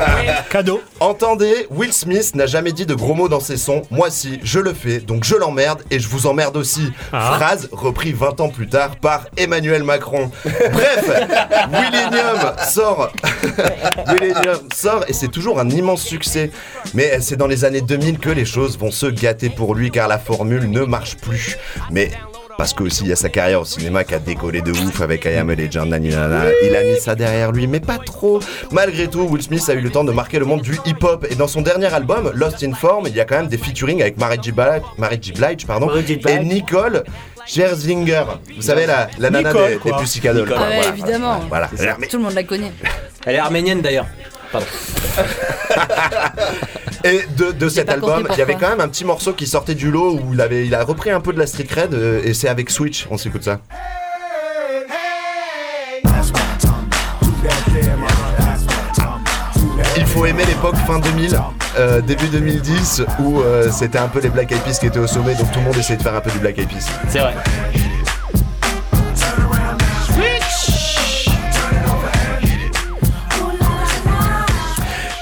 [0.50, 0.82] Cadeau.
[0.98, 3.82] Entendez, Will Smith n'a jamais dit de gros mots dans ses sons.
[3.90, 6.92] Moi si, je le fais, donc je l'emmerde et je vous emmerde aussi.
[7.12, 7.36] Ah.
[7.36, 10.30] Phrase repris 20 ans plus tard par Emmanuel Macron.
[10.44, 11.10] Bref,
[11.70, 13.12] Willennium sort.
[14.08, 16.50] Willennium sort et c'est toujours un immense succès.
[16.94, 20.08] Mais c'est dans les années 2000 que les choses vont se gâter pour lui car
[20.08, 21.56] la formule ne marche plus.
[21.90, 22.10] Mais
[22.56, 25.00] parce que aussi il y a sa carrière au cinéma qui a décollé de ouf
[25.00, 28.38] avec I Am a Legend, il a mis ça derrière lui, mais pas trop.
[28.70, 31.34] Malgré tout, Will Smith a eu le temps de marquer le monde du hip-hop et
[31.34, 34.18] dans son dernier album, Lost in Form, il y a quand même des featuring avec
[34.18, 34.52] Mary J.
[34.52, 35.32] Blige, Mary J.
[35.32, 36.16] Blige, pardon, Mary J.
[36.16, 36.36] Blige.
[36.36, 37.02] et Nicole
[37.46, 38.24] Scherzinger.
[38.54, 40.56] Vous savez la, la nana Nicole, des, des quoi.
[40.58, 40.88] Ah ouais, Voilà.
[40.90, 41.40] évidemment.
[41.48, 41.68] Voilà.
[42.08, 42.72] Tout le monde la connaît.
[43.26, 44.06] Elle est arménienne d'ailleurs.
[44.52, 44.66] Pardon.
[47.02, 49.74] Et de, de cet album, il y avait quand même un petit morceau qui sortait
[49.74, 52.20] du lot où il, avait, il a repris un peu de la Street Cred euh,
[52.22, 53.06] et c'est avec Switch.
[53.10, 53.60] On s'écoute ça.
[59.96, 61.40] Il faut aimer l'époque fin 2000,
[61.78, 65.06] euh, début 2010 où euh, c'était un peu les Black Eyed Peas qui étaient au
[65.06, 66.86] sommet donc tout le monde essayait de faire un peu du Black Eyed Peas.
[67.08, 67.34] C'est vrai.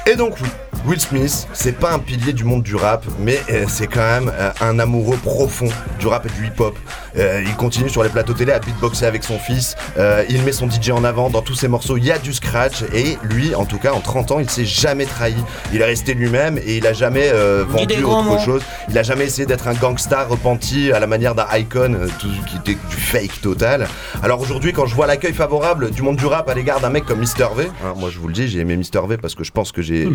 [0.06, 0.48] Et donc oui,
[0.88, 4.32] Will Smith, c'est pas un pilier du monde du rap, mais euh, c'est quand même
[4.34, 5.68] euh, un amoureux profond
[6.00, 6.78] du rap et du hip-hop.
[7.18, 9.76] Euh, il continue sur les plateaux télé à beatboxer avec son fils.
[9.98, 11.30] Euh, il met son DJ en avant.
[11.30, 12.82] Dans tous ses morceaux, il y a du scratch.
[12.94, 15.34] Et lui, en tout cas, en 30 ans, il s'est jamais trahi.
[15.72, 18.38] Il est resté lui-même et il a jamais euh, vendu autre mots.
[18.38, 18.62] chose.
[18.88, 22.56] Il a jamais essayé d'être un gangsta repenti à la manière d'un icon, tout, qui
[22.56, 23.88] était du fake total.
[24.22, 27.04] Alors aujourd'hui, quand je vois l'accueil favorable du monde du rap à l'égard d'un mec
[27.04, 29.44] comme Mr V, hein, moi je vous le dis, j'ai aimé Mr V parce que
[29.44, 30.06] je pense que j'ai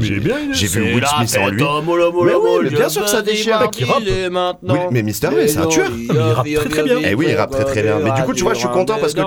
[0.67, 1.63] j'ai- vu Will Smith en lui.
[1.63, 3.59] Mais oui, bien sûr que ça déchire.
[3.59, 3.99] Marc, qui rappe.
[4.01, 4.73] il est maintenant.
[4.73, 5.89] Oui, mais Mr V, c'est un tueur.
[5.97, 6.97] il rappe très, très bien.
[7.03, 7.99] Eh oui, il rappe très très bien.
[7.99, 9.21] Mais du coup, tu vois, je suis content parce que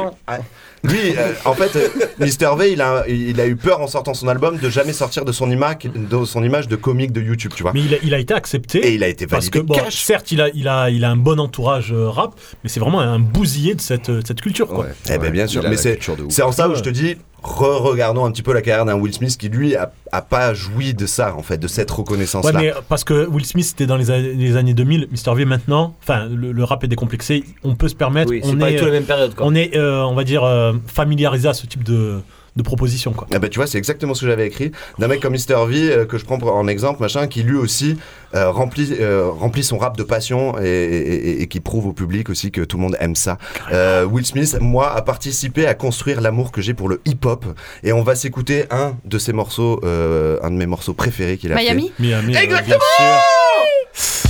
[0.84, 1.88] lui, euh, en fait, euh,
[2.20, 5.24] Mr V, il a, il a eu peur en sortant son album de jamais sortir
[5.24, 7.72] de son image, de son image de comique de YouTube, tu vois.
[7.74, 8.86] Mais il a, il a été accepté.
[8.86, 9.96] Et il a été Parce validé que, bon, cash.
[10.04, 13.00] certes, il a, il, a, il a un bon entourage euh, rap, mais c'est vraiment
[13.00, 14.68] un bousillé de cette, euh, de cette culture.
[14.68, 14.86] Quoi.
[15.10, 15.98] Eh ben bien sûr, mais c'est
[16.42, 16.76] en ça où Ouais.
[16.78, 19.92] je te dis, re-regardons un petit peu la carrière d'un Will Smith qui lui a,
[20.12, 22.52] a pas joui de ça en fait, de cette Ouais, reconnaissance-là.
[22.60, 25.34] mais parce que Will Smith c'était dans les, a- les années 2000, Mr.
[25.34, 28.56] V maintenant, enfin le, le rap est décomplexé, on peut se permettre, Oui, c'est on
[28.56, 29.34] pas est, tout la même période.
[29.34, 29.46] Quoi.
[29.46, 32.18] on est, euh, on va dire, euh, familiarisé à ce type de,
[32.56, 33.26] de proposition quoi.
[33.34, 35.90] Ah bah tu vois, c'est exactement ce que j'avais écrit d'un mec comme Mr V
[35.92, 37.98] euh, que je prends pour- en exemple, machin, qui lui aussi
[38.34, 41.92] euh, remplit, euh, remplit son rap de passion et, et- et- et qui prouve au
[41.92, 43.38] public aussi que tout le monde aime ça.
[43.72, 47.44] Euh, Will Smith, moi, a participé à construire l'amour que j'ai pour le hip-hop
[47.84, 51.52] et on va s'écouter un de ses morceaux, euh, un de mes morceaux préférés qu'il
[51.52, 54.26] a Miami Miami, euh, Exactement bien sûr.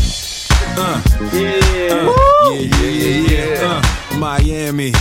[1.32, 1.52] Yeah,
[2.52, 3.80] yeah, yeah, yeah.
[3.80, 4.92] Uh, Miami.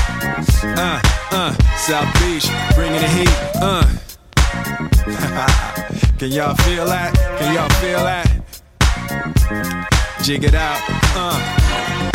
[0.78, 1.00] Uh,
[1.32, 3.30] uh, South Beach, bringing the heat.
[3.56, 3.86] Uh.
[6.20, 7.14] Can y'all feel that?
[7.40, 8.28] Can y'all feel that?
[10.24, 10.80] Jig it out.
[11.16, 12.15] Uh.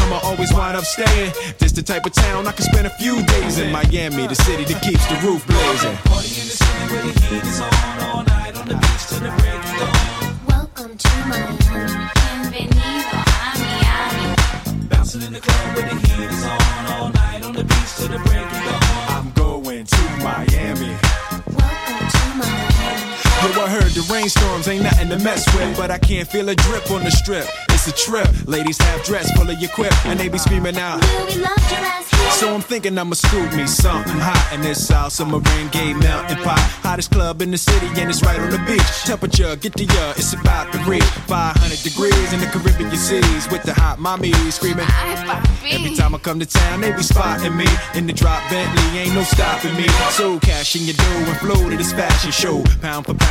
[0.01, 1.31] come, I always wind up staying.
[1.59, 4.63] This the type of town I can spend a few days in Miami, the city
[4.65, 5.95] that keeps the roof blazing.
[6.09, 9.21] Party in the city where the heat is on all night on the beach till
[10.47, 11.57] Welcome to Miami.
[12.51, 14.27] Bienvenido a Miami.
[14.89, 18.09] Bouncing in the club where the heat is on all night on the beach till
[18.09, 18.81] the break of dawn.
[19.15, 20.93] I'm going to Miami.
[21.57, 22.70] Welcome to Miami.
[23.41, 26.53] Yo, I heard the rainstorms ain't nothing to mess with, but I can't feel a
[26.55, 27.47] drip on the strip.
[27.69, 28.29] It's a trip.
[28.45, 31.01] Ladies half dressed, full of your quip, and they be screaming out.
[31.01, 32.31] Will we love your ass here?
[32.33, 36.59] So I'm thinking I'ma scoop me something hot in this South Submarine Gay Mountain Pot.
[36.85, 38.85] Hottest club in the city, and it's right on the beach.
[39.05, 43.63] Temperature, get the uh, it's about to reach 500 degrees in the Caribbean seas with
[43.63, 44.85] the hot mommy screaming.
[45.65, 49.15] Every time I come to town, they be spotting me in the drop Bentley, ain't
[49.15, 49.87] no stopping me.
[50.11, 53.30] So cash in your dough and flow to this fashion show, pound for pound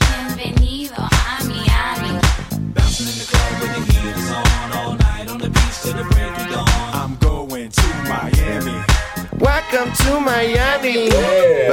[4.17, 6.67] Is on all night on the beach till the break of dawn.
[6.93, 8.83] I'm going to Miami.
[9.37, 11.09] Welcome to Miami.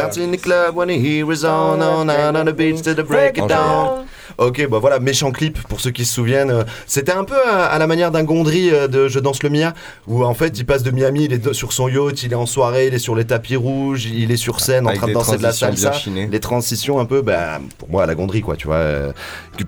[0.00, 2.94] Party in the club when the heat is on, on, on, on the beach to
[2.94, 4.08] the break it down.
[4.38, 6.64] Ok, bah voilà, méchant clip pour ceux qui se souviennent.
[6.86, 9.74] C'était un peu à, à la manière d'un Gondry euh, de Je danse le Mia,
[10.06, 12.46] où en fait il passe de Miami, il est sur son yacht, il est en
[12.46, 15.12] soirée, il est sur les tapis rouges, il est sur scène en Avec train de
[15.14, 15.92] danser de la salsa.
[16.30, 18.76] Les transitions un peu, bah, pour moi, à la Gondry, quoi, tu vois.
[18.76, 19.12] euh,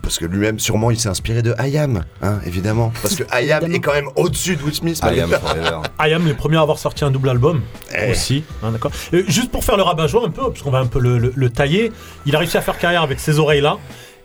[0.03, 2.93] parce que lui-même, sûrement, il s'est inspiré de IAM, hein, évidemment.
[3.03, 5.01] Parce que IAM est quand même au-dessus de Will Smith.
[5.03, 5.79] I am malgré- forever.
[6.01, 7.61] I Am les premiers à avoir sorti un double album
[7.93, 8.13] Eh.
[8.13, 8.93] aussi, hein, d'accord.
[9.15, 11.33] Euh, Juste pour faire le rabat-joie un peu, parce qu'on va un peu le, le-
[11.35, 11.91] le tailler,
[12.25, 13.79] il a réussi à faire carrière avec ces oreilles-là.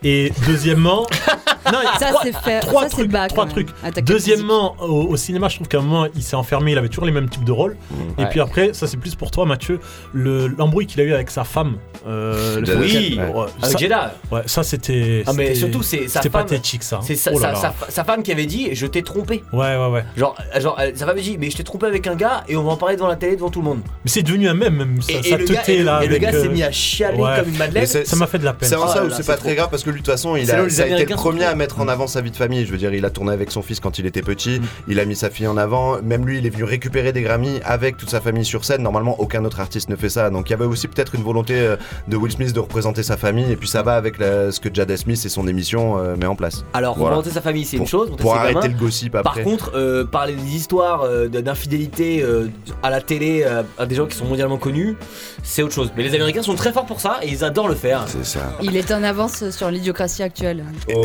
[0.08, 1.08] Et deuxièmement,
[1.74, 3.10] non, Ça, trois- c'est fait- Trois ça, trucs.
[3.12, 3.70] bas, trois trucs.
[4.04, 6.74] Deuxièmement, au, au cinéma, je trouve qu'à un moment, il s'est enfermé.
[6.74, 7.76] Il avait toujours les mêmes types de rôles.
[8.18, 8.30] Et Ouais.
[8.30, 9.80] puis après, ça c'est plus pour toi, Mathieu.
[10.14, 11.78] Le l'embrouille qu'il a eu avec sa femme.
[12.08, 14.14] euh, le- Oui, ouais, avec ça- Jeddah.
[14.32, 15.24] Ouais, ça c'était.
[15.26, 16.44] Ah mais surtout c'est sa C'était femme.
[16.44, 17.00] pathétique ça.
[17.02, 17.56] C'est sa, Oh sa- là.
[17.56, 19.44] sa- sa femme qui avait dit je t'ai trompé.
[19.52, 20.06] Ouais, ouais, ouais.
[20.16, 22.64] Genre, genre euh, sa femme dit mais je t'ai trompé avec un gars et on
[22.64, 23.80] va en parler devant la télé devant tout le monde.
[24.04, 26.04] Mais c'est devenu un même, même ça, Et- ça et le gars- et là.
[26.04, 27.88] et le gars s'est euh, mis à chialer comme une madeleine.
[27.88, 28.70] Ça m'a fait de la peine.
[28.70, 30.50] C'est Oh ça où c'est pas très grave parce que lui, de toute façon, il
[30.52, 32.66] a, les ça a été le premier à mettre en avant sa vie de famille.
[32.66, 35.06] Je veux dire, il a tourné avec son fils quand il était petit, il a
[35.06, 36.02] mis sa fille en avant.
[36.02, 38.82] Même lui, il est venu récupérer des Grammys avec toute sa famille sur scène.
[38.84, 40.30] Normalement, aucun autre artiste ne fait ça.
[40.30, 41.76] Donc il y avait aussi peut-être une volonté euh,
[42.08, 43.52] de Will Smith de représenter sa famille.
[43.52, 46.26] Et puis ça va avec la- ce que Jada Smith et son émission euh, met
[46.26, 46.64] en place.
[46.74, 47.16] Alors, Voilà.
[47.16, 48.12] représenter sa famille, c'est une chose.
[48.18, 48.68] Pour arrêter gamins.
[48.68, 49.44] le gossip Par après.
[49.44, 52.48] contre, euh, parler des histoires euh, d'infidélité euh,
[52.84, 54.98] à la télé euh, à des gens qui sont mondialement connus,
[55.44, 55.92] c'est autre chose.
[55.96, 58.04] Mais les Américains sont très forts pour ça et ils adorent le faire.
[58.08, 58.54] C'est ça.
[58.62, 60.64] Il est en avance sur l'idiocratie actuelle.
[60.94, 61.02] Oh.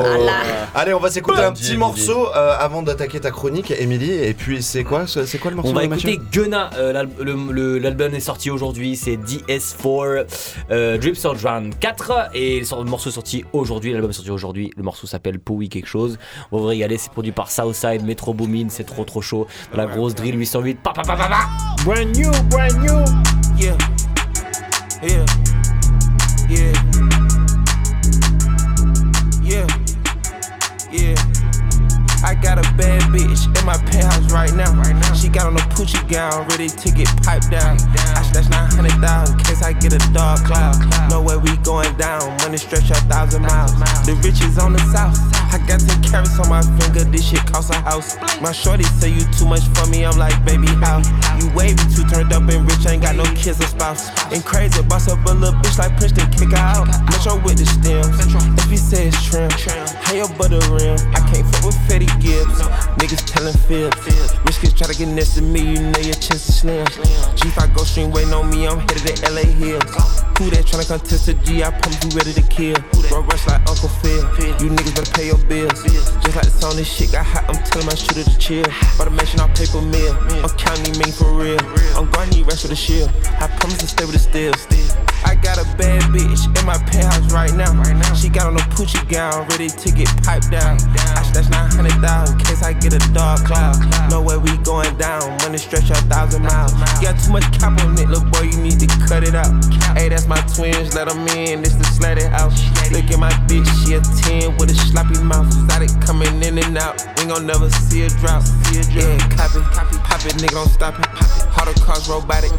[0.00, 0.32] Voilà.
[0.74, 4.12] Allez, on va s'écouter un petit morceau euh, avant d'attaquer ta chronique, Émilie.
[4.12, 6.92] Et puis, c'est quoi, ce- c'est quoi le morceau On va écouter Gunna, euh,
[7.80, 10.26] l'album est sorti aujourd'hui, c'est DS4
[10.70, 14.70] euh, Drips or Drown 4 et le morceau est sorti aujourd'hui, l'album est sorti aujourd'hui,
[14.76, 16.18] le morceau s'appelle Poui quelque chose.
[16.50, 19.46] On va vous régaler, c'est produit par Southside, Metro Boomin, c'est trop trop chaud.
[19.72, 21.84] Dans la grosse drill 808, pa pa pa pa pa.
[21.84, 23.04] Brand new, brand new.
[23.58, 23.76] Yeah.
[25.02, 25.24] Yeah.
[26.48, 26.72] Yeah.
[27.02, 27.11] Yeah.
[32.42, 34.74] Got a bad bitch in my penthouse right now.
[34.74, 35.14] Right now.
[35.14, 37.78] She got on a Poochie gown, ready to get piped down.
[38.18, 40.76] I slash 900,000 in case I get a dog cloud.
[41.08, 43.72] Know where we going down, money stretch a thousand miles.
[44.04, 45.41] The rich is on the south.
[45.52, 48.16] I got 10 carrots on my finger, this shit cost a house.
[48.40, 51.04] My shorty say you too much for me, I'm like, baby, how?
[51.36, 54.08] You wavy, too turned up and rich, I ain't got no kids or spouse.
[54.32, 56.88] And crazy, boss up a little bitch like Princeton, kick her out.
[57.04, 58.16] Metro with the stems.
[58.64, 59.50] If he says trim,
[60.00, 60.96] how your butter rim?
[61.12, 62.56] I can't fuck with Fetty Gibbs.
[62.96, 64.00] Niggas telling fibs.
[64.48, 66.86] Rich kids try to get next to me, you know your chest is slim.
[67.36, 69.84] G5 go stream waiting on me, I'm headed to LA Hills.
[70.38, 71.62] Who that tryna contest a G?
[71.62, 72.76] I promise you ready to kill.
[73.08, 74.24] Bro, rush like Uncle Phil.
[74.64, 75.82] You niggas better pay your bills.
[75.82, 77.44] Just like the song, this shit got hot.
[77.48, 78.64] I'm telling my shooter to chill.
[78.98, 80.14] Bought a mansion off paper mill.
[80.42, 81.60] I'm counting me for real.
[81.96, 83.10] I'm gonna rest with the shield.
[83.40, 85.11] I promise to stay with the steel.
[85.24, 87.72] I got a bad bitch in my penthouse right now.
[88.14, 90.78] She got on a Poochie gown, ready to get piped down.
[91.16, 93.76] I slash 900,000 in case I get a dog cloud.
[94.10, 96.72] Know where we going down, money stretch a thousand miles.
[97.00, 99.52] Got too much cap on it, little boy, you need to cut it out.
[99.96, 102.58] Hey, that's my twins, let them in, this the slatted house.
[102.90, 105.46] Look at my bitch, she a 10 with a sloppy mouth.
[105.46, 108.42] Exotic coming in and out, ain't gon' never see a drop.
[108.42, 109.60] see a Yeah, copy,
[110.04, 111.42] pop it, nigga, don't stop it.
[111.62, 112.50] The cars robotic,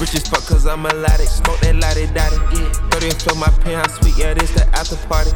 [0.00, 1.26] rich as fuck cause I'm a melodic.
[1.26, 1.74] Smoke that
[2.12, 2.84] lottie dotty.
[2.90, 5.30] 30 and fill my penthouse suite, yeah, this the after party.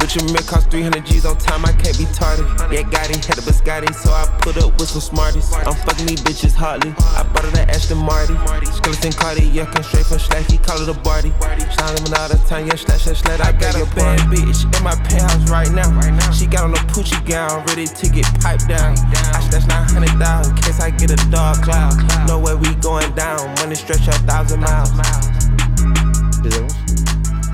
[0.00, 2.42] Rich and mid cost 300 G's on time, I can't be tardy.
[2.74, 5.52] Yeah, got it, had a biscotti, so I put up with some smarties.
[5.52, 6.90] I'm fucking these bitches hotly.
[7.16, 8.34] I bought her that Ashton Marty.
[8.66, 11.32] Skeleton Cardi, yeah, come straight from Slack, he call it a party.
[11.72, 13.40] Shining all the time, yeah, slash, slash, slash.
[13.40, 15.88] I got a bad bitch in my penthouse right now.
[16.32, 18.96] She got on a Poochie gown, ready to get piped down.
[19.32, 21.96] I slash 900,000 in case I get a dog cloud.
[22.28, 24.90] Know where we going down, money stretch a thousand miles.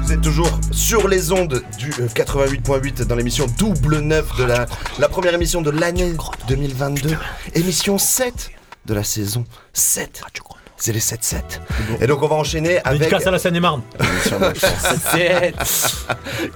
[0.02, 4.66] Vous êtes toujours sur les ondes du euh, 88.8 dans l'émission Double Neuf de la,
[4.98, 6.12] la première émission de l'année
[6.48, 7.16] 2022.
[7.54, 8.50] Émission 7
[8.84, 10.22] de la saison 7.
[10.76, 11.36] C'est les 7-7.
[12.00, 13.00] Et donc on va enchaîner avec...
[13.00, 13.80] Dédicace à la Seine-et-Marne.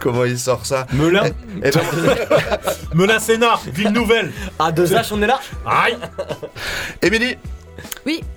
[0.00, 0.86] Comment il sort ça?
[0.92, 1.30] Melun.
[1.62, 1.80] Eh ben,
[2.94, 4.32] Melun Sénat, ville nouvelle.
[4.58, 5.40] À 2H, on est là?
[5.64, 5.96] Aïe.
[7.00, 7.36] Émilie?
[8.04, 8.22] Oui.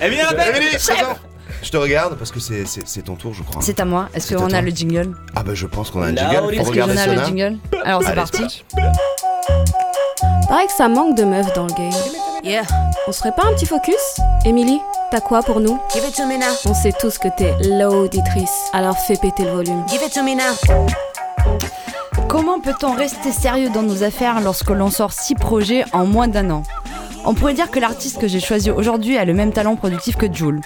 [0.00, 1.18] Eh belle Émilie, présent.
[1.62, 3.60] Je te regarde parce que c'est- c'est c'est ton tour, je crois.
[3.62, 4.08] C'est à moi.
[4.14, 4.58] Est-ce C'est à qu'on toi.
[4.58, 6.54] a le jingle Ah bah je pense qu'on a un Là, jingle.
[6.54, 7.24] Est-ce que regarder j'en ai le Sona.
[7.26, 8.40] jingle Alors c'est Allez, parti.
[8.40, 8.64] parti.
[10.48, 11.92] Pareil que ça manque de meufs dans le game.
[12.44, 12.62] Yeah.
[13.08, 13.94] On serait pas un petit focus
[14.44, 14.80] Émilie,
[15.10, 16.46] t'as quoi pour nous Give it to me now.
[16.66, 19.84] On sait tous que t'es l'auditrice, alors fais péter le volume.
[19.88, 20.54] Give it to me now.
[22.28, 26.50] Comment peut-on rester sérieux dans nos affaires lorsque l'on sort six projets en moins d'un
[26.50, 26.62] an?
[27.28, 30.32] On pourrait dire que l'artiste que j'ai choisi aujourd'hui a le même talent productif que
[30.32, 30.62] Jules.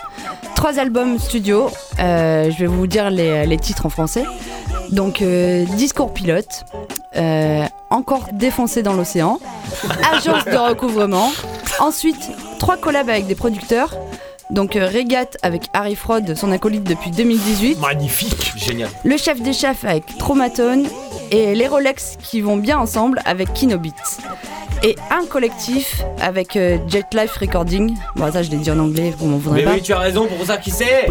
[0.54, 4.22] Trois albums studio, euh, je vais vous dire les, les titres en français.
[4.92, 6.64] Donc, euh, Discours pilote,
[7.16, 9.40] euh, Encore défoncé dans l'océan,
[10.12, 11.32] Agence de recouvrement.
[11.80, 13.96] Ensuite, trois collabs avec des producteurs.
[14.50, 17.80] Donc, euh, Régate avec Harry Fraud, son acolyte depuis 2018.
[17.80, 18.52] Magnifique.
[18.54, 18.88] Génial.
[19.02, 20.86] Le chef des chefs avec Traumatone
[21.32, 23.94] et les Rolex qui vont bien ensemble avec Kinobit.
[24.84, 27.96] Et un collectif avec euh, Jet Life Recording.
[28.16, 29.74] Bon, ça je l'ai dit en anglais, vous m'en voudrez Mais pas.
[29.74, 31.08] oui, tu as raison, pour ça qui c'est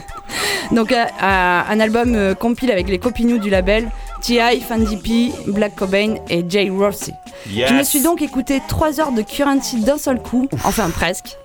[0.72, 3.88] Donc euh, euh, un album euh, compile avec les copinous du label
[4.20, 7.12] T.I., Fandy P, Black Cobain et Jay Rossi.
[7.48, 7.68] Yes.
[7.68, 11.36] Je me suis donc écouté 3 heures de Currency d'un seul coup, enfin presque.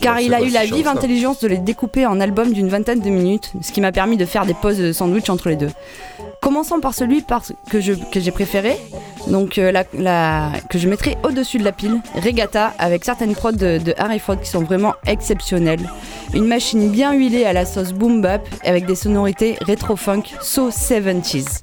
[0.00, 3.08] Car il a eu la vive intelligence de les découper en albums d'une vingtaine de
[3.08, 5.70] minutes, ce qui m'a permis de faire des pauses de sandwich entre les deux.
[6.42, 8.76] Commençons par celui par- que je- que j'ai préféré,
[9.28, 13.52] donc euh, la, la- que je mettrai au-dessus de la pile, Regatta, avec certaines prods
[13.52, 15.88] de, de Harry Fraud qui sont vraiment exceptionnelles.
[16.34, 21.62] Une machine bien huilée à la sauce boom bap, avec des sonorités rétro-funk so 70s.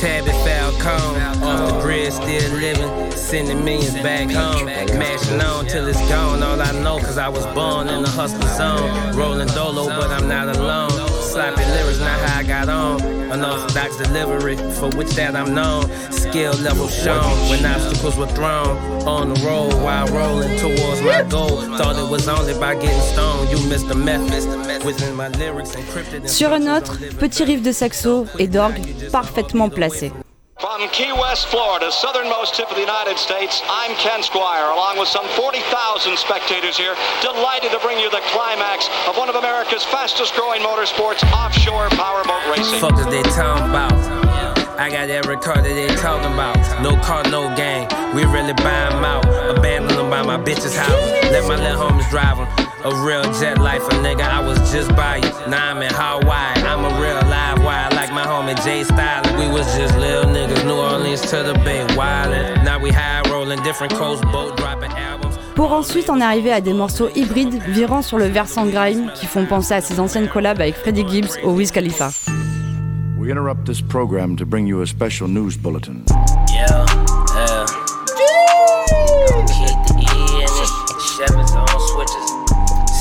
[0.00, 4.66] Tabby Falcone, off the grid, still living, sending millions back home.
[4.98, 6.42] Mashing on till it's gone.
[6.42, 9.16] All I know, cause I was born in hustler zone.
[9.16, 10.90] Rolling dolo, but I'm not alone.
[11.36, 13.02] Sloppy lyrics, not how I got on.
[13.30, 15.84] Unorthodox delivery, for which that I'm known.
[16.10, 18.78] Skill level shown when obstacles were thrown.
[19.06, 21.60] On the road while rolling towards my goal.
[21.76, 23.50] Thought it was only by getting stoned.
[23.50, 24.82] You missed the method.
[24.82, 28.80] Within my lyrics encrypted Sur un autre, petit riff de saxo et d'orgue
[29.12, 30.12] parfaitement placé.
[30.58, 35.06] From Key West, Florida, southernmost tip of the United States, I'm Ken Squire, along with
[35.06, 40.34] some 40,000 spectators here, delighted to bring you the climax of one of America's fastest
[40.34, 42.80] growing motorsports, offshore powerboat racing.
[42.80, 43.92] Fuck is they talking about?
[44.80, 46.56] I got every car that they talking about.
[46.80, 47.84] No car, no gang.
[48.14, 49.28] We really buy 'em out.
[49.58, 50.88] Abandon them by my bitch's house.
[51.32, 52.48] Let my little homies drive 'em.
[52.84, 54.22] A real jet life, a nigga.
[54.22, 55.32] I was just by you.
[55.48, 56.55] Now I'm in Hawaii.
[58.54, 58.84] Jay.
[59.36, 60.64] We was just little niggas.
[60.64, 62.64] New Orleans to the Bay, wildin'.
[62.64, 65.36] Now we high rolling, different coast boat dropping albums.
[65.54, 69.46] Pour ensuite en arriver à des morceaux hybrides virant sur le versant grime qui font
[69.46, 72.10] penser à ses anciennes collabs avec Freddie Gibbs au Wiz Khalifa.
[73.18, 76.04] We interrupt this program to bring you a special news bulletin.
[76.52, 76.84] Yeah,
[77.34, 77.66] yeah.
[79.48, 80.70] Keep the E in it.
[81.00, 82.30] Chevys on switches.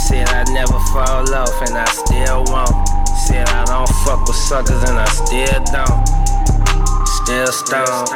[0.08, 3.05] Said I never fall off and I still won't.
[3.36, 6.08] Said I don't fuck with suckers and I still don't.
[7.06, 8.08] Still stone.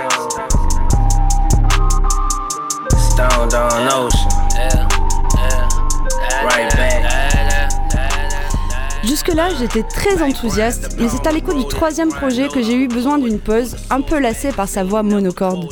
[2.98, 4.32] Stoned on ocean.
[4.56, 4.88] Yeah,
[5.36, 6.46] yeah.
[6.46, 7.00] Right back.
[9.04, 13.18] Jusque-là, j'étais très enthousiaste, mais c'est à l'écoute du troisième projet que j'ai eu besoin
[13.18, 15.68] d'une pause, un peu lassée par sa voix monocorde.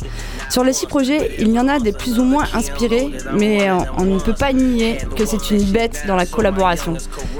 [0.50, 3.84] Sur les six projets, il y en a des plus ou moins inspirés, mais on,
[3.98, 6.96] on ne peut pas nier que c'est une bête dans la collaboration.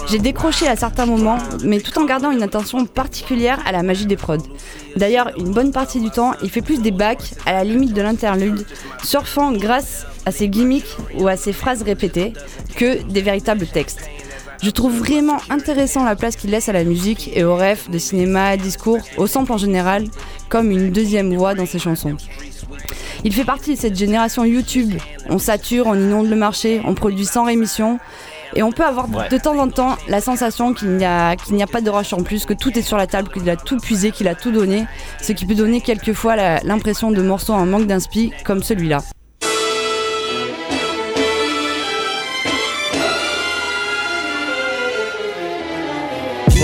[0.08, 4.06] J'ai décroché à certains moments, mais tout en gardant une attention particulière à la magie
[4.06, 4.36] des prods.
[4.96, 8.02] D'ailleurs, une bonne partie du temps, il fait plus des bacs, à la limite de
[8.02, 8.66] l'interlude,
[9.02, 12.34] surfant grâce à ses gimmicks ou à ses phrases répétées,
[12.76, 14.02] que des véritables textes.
[14.62, 17.98] Je trouve vraiment intéressant la place qu'il laisse à la musique et aux refs de
[17.98, 20.04] cinéma, discours, au sample en général,
[20.48, 22.16] comme une deuxième voix dans ses chansons.
[23.24, 24.94] Il fait partie de cette génération YouTube.
[25.28, 27.98] On sature, on inonde le marché, on produit sans rémission.
[28.54, 29.28] Et on peut avoir Ouais.
[29.28, 31.36] de temps en temps la sensation qu'il n'y a,
[31.70, 34.10] pas de rush en plus, que tout est sur la table, qu'il a tout puisé,
[34.10, 34.86] qu'il a tout donné,
[35.20, 39.00] ce qui peut donner quelquefois l'impression de morceaux en manque d'inspi, comme celui-là.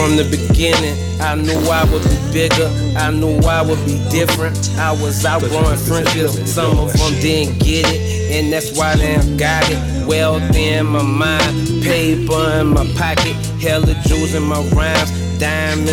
[0.05, 2.69] From the beginning, I knew I would be bigger.
[2.95, 4.55] I knew I would be different.
[4.77, 6.53] I was outgrowing friendships.
[6.53, 10.07] Some of them didn't get it, and that's why they got it.
[10.07, 13.33] Wealth in my mind, paper in my pocket,
[13.65, 15.85] hella jewels in my rhymes, diamonds.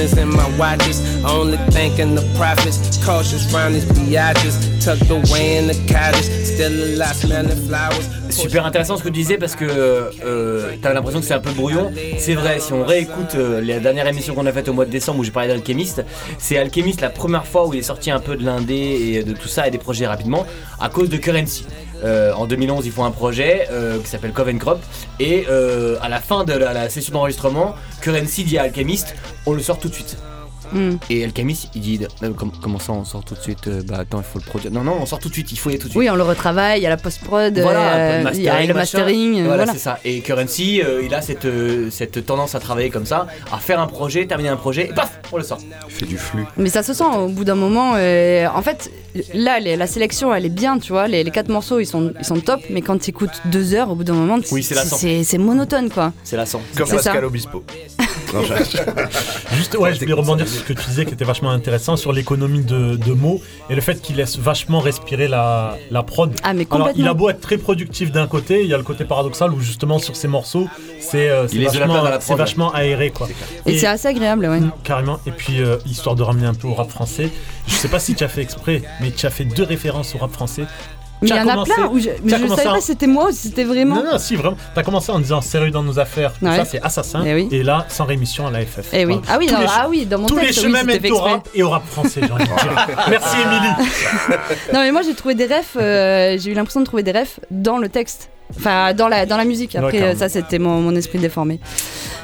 [8.29, 11.51] Super intéressant ce que tu disais parce que euh, t'as l'impression que c'est un peu
[11.51, 11.91] brouillon.
[12.17, 14.91] C'est vrai, si on réécoute euh, la dernière émission qu'on a faite au mois de
[14.91, 16.03] décembre où j'ai parlé d'Alchemist,
[16.37, 19.33] c'est Alchemist la première fois où il est sorti un peu de l'indé et de
[19.33, 20.45] tout ça et des projets rapidement
[20.79, 21.65] à cause de Currency.
[22.04, 24.80] Euh, en 2011, ils font un projet euh, qui s'appelle Coven Crop
[25.20, 29.54] et euh, à la fin de la, la session d'enregistrement, Currency dit à Alchemist on
[29.54, 30.18] le sort tout de suite.
[30.74, 30.91] Mm.
[31.09, 33.82] Et El Camis, il dit euh, com- Comment ça, on sort tout de suite Euh,
[33.86, 34.72] Bah attends, il faut le produire.
[34.72, 35.99] Non, non, on sort tout de suite, il faut y aller tout de suite.
[35.99, 38.67] Oui, on le retravaille, il y a la post-prod, Voilà, euh, il y a le
[38.74, 38.99] machin.
[38.99, 39.39] mastering.
[39.39, 39.74] euh, Voilà, voilà.
[39.74, 39.99] c'est ça.
[40.05, 43.80] Et Currency, euh, il a cette, euh, cette tendance à travailler comme ça, à faire
[43.80, 45.59] un projet, terminer un projet, et paf, on le sort.
[45.88, 46.45] Il fait du flux.
[46.57, 47.93] Mais ça se sent au bout d'un moment.
[47.95, 48.91] euh, en fait,
[49.34, 51.07] là, les- la sélection, elle est bien, tu vois.
[51.07, 53.89] Les, les quatre morceaux, ils sont, ils sont top, mais quand tu écoutes deux heures,
[53.89, 56.13] au bout d'un moment, Oui, c'est monotone, quoi.
[56.24, 56.61] C'est lassant.
[56.78, 57.28] Comme C'est Pascal ça.
[57.28, 57.63] Obispo.
[58.34, 61.51] Non, je- Juste, ouais, je voulais rebondir sur ce que tu disais qui était vachement
[61.51, 66.03] intéressant sur l'économie de, de mots et le fait qu'il laisse vachement respirer la, la
[66.03, 66.34] prod.
[66.43, 68.84] Ah, mais Alors, il a beau être très productif d'un côté, il y a le
[68.84, 70.67] côté paradoxal où justement sur ces morceaux,
[70.99, 73.27] c'est euh, la vachement, la aéré quoi.
[73.65, 74.59] Et, c'est assez agréable, ouais.
[74.84, 75.19] Carrément.
[75.25, 77.29] Et puis, euh, histoire de ramener un peu au rap français,
[77.67, 80.19] je sais pas si tu as fait exprès, mais tu as fait deux références au
[80.19, 80.63] rap français.
[81.22, 83.07] Mais il y en a plein où je, mais je savais en- pas si c'était
[83.07, 83.95] moi ou si c'était vraiment.
[83.95, 84.57] Non, non, si, vraiment.
[84.74, 86.55] T'as commencé en disant sérieux dans nos affaires, Ouais.
[86.57, 87.24] ça c'est assassin.
[87.26, 87.47] Eh oui.
[87.51, 88.88] Et là, sans rémission à la FF.
[88.93, 89.19] Eh oui.
[89.30, 91.17] Ah oui, non, ah oui, dans mon Tous les texte, oui, chemins c'était mènent au
[91.19, 92.88] rap et au rap français, j'ai envie de dire.
[93.09, 93.91] Merci Émilie.
[94.74, 97.39] Non, mais moi j'ai trouvé des refs, euh, j'ai eu l'impression de trouver des refs
[97.51, 98.30] dans le texte.
[98.57, 99.78] Enfin, dans la, dans la musique.
[99.78, 101.61] Après, euh, ça, c'était mon, mon esprit déformé.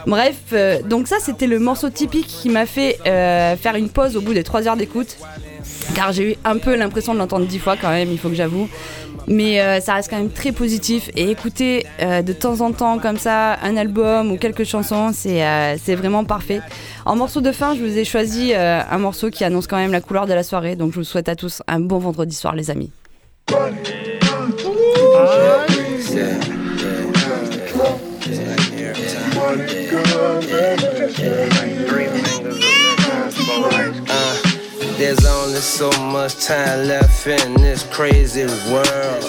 [0.05, 4.17] Bref, euh, donc ça, c'était le morceau typique qui m'a fait euh, faire une pause
[4.17, 5.15] au bout des 3 heures d'écoute.
[5.95, 8.35] Car j'ai eu un peu l'impression de l'entendre 10 fois quand même, il faut que
[8.35, 8.69] j'avoue.
[9.27, 11.09] Mais euh, ça reste quand même très positif.
[11.15, 15.45] Et écouter euh, de temps en temps comme ça un album ou quelques chansons, c'est
[15.45, 16.61] euh, vraiment parfait.
[17.05, 20.01] En morceau de fin, je vous ai choisi un morceau qui annonce quand même la
[20.01, 20.75] couleur de la soirée.
[20.75, 22.91] Donc je vous souhaite à tous un bon vendredi soir, les amis.
[34.97, 39.23] There's only so much time left in this crazy world.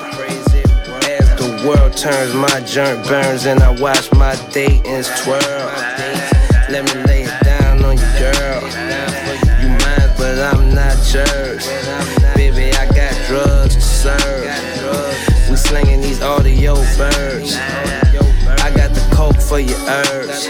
[1.05, 5.41] As the world turns, my joint burns, and I watch my Dayton's twirl.
[6.71, 8.63] Let me lay it down on you, girl.
[9.61, 11.67] You mine, but I'm not yours.
[12.35, 14.45] Baby, I got drugs to serve.
[15.51, 17.57] We slinging these audio birds.
[17.57, 20.47] I got the coke for your herbs.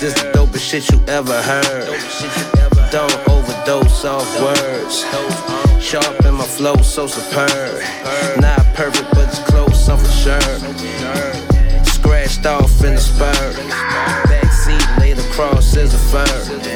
[0.00, 1.86] This the dopest shit you ever heard.
[2.90, 3.12] Don't
[3.64, 5.04] dose off words.
[5.82, 7.80] Sharp in my flow, so superb.
[8.40, 10.40] Not perfect, but it's close, I'm for sure.
[11.84, 13.32] Scratched off in the spur.
[14.28, 16.24] Backseat laid across is a fur.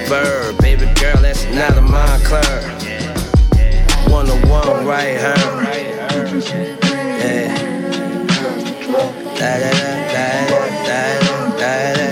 [0.09, 2.65] Verb, baby girl, that's not a mind clerk.
[4.11, 5.63] One on one, right her.
[7.19, 7.69] Yeah.
[9.39, 12.08] Da da da da da da da.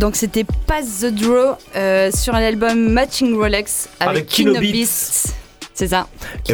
[0.00, 4.72] Donc c'était Pass the Draw euh, sur un album Matching Rolex avec, Avec Kino Kino
[4.72, 5.34] Beats.
[5.80, 6.06] C'est ça.
[6.48, 6.52] Eh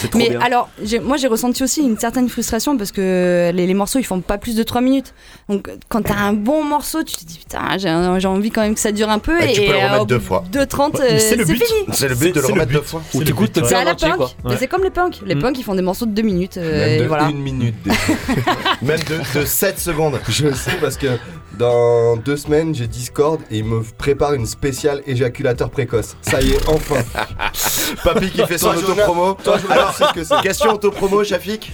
[0.00, 0.40] c'est trop Mais bien.
[0.40, 0.70] alors,
[1.02, 4.38] moi j'ai ressenti aussi une certaine frustration parce que les, les morceaux ils font pas
[4.38, 5.12] plus de 3 minutes.
[5.50, 8.80] Donc quand t'as un bon morceau, tu te dis putain, j'ai envie quand même que
[8.80, 9.38] ça dure un peu.
[9.42, 10.44] Et tu peux le euh, remettre au deux bout fois.
[10.50, 11.62] de 2.30, Ouais, mais euh, c'est c'est le but.
[11.62, 11.78] fini.
[11.92, 12.74] C'est le but de le remettre but.
[12.76, 13.02] deux fois.
[13.10, 13.68] C'est Ou le t'écoutes le ouais.
[13.68, 14.20] C'est à la punk.
[14.44, 14.56] Ouais.
[14.58, 15.20] C'est comme les punks.
[15.26, 15.42] Les Mm.
[15.42, 16.56] punks ils font des morceaux de 2 minutes.
[16.56, 17.28] euh, Même et de voilà.
[17.28, 17.74] une minute.
[18.82, 20.18] Même de, de 7 secondes.
[20.28, 21.08] Je sais parce que
[21.58, 26.16] dans deux semaines, j'ai Discord et il me prépare une spéciale éjaculateur précoce.
[26.22, 26.96] Ça y est, enfin.
[28.04, 29.36] Papy qui fait son autopromo.
[30.42, 31.70] question autopromo, Shafik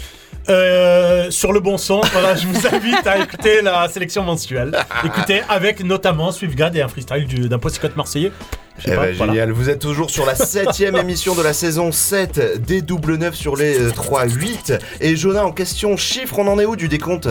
[0.48, 4.72] Euh, sur le bon son, voilà, je vous invite à écouter la sélection mensuelle.
[5.04, 8.32] Écoutez, avec notamment Swiftgad et un freestyle du- d'un posticote marseillais.
[8.78, 9.32] Je sais Eh pas, ben, voilà.
[9.34, 13.34] génial, vous êtes toujours sur la septième émission de la saison 7 des double 9
[13.34, 17.28] sur les euh, 3-8 Et Jonah en question, chiffre, on en est où du décompte?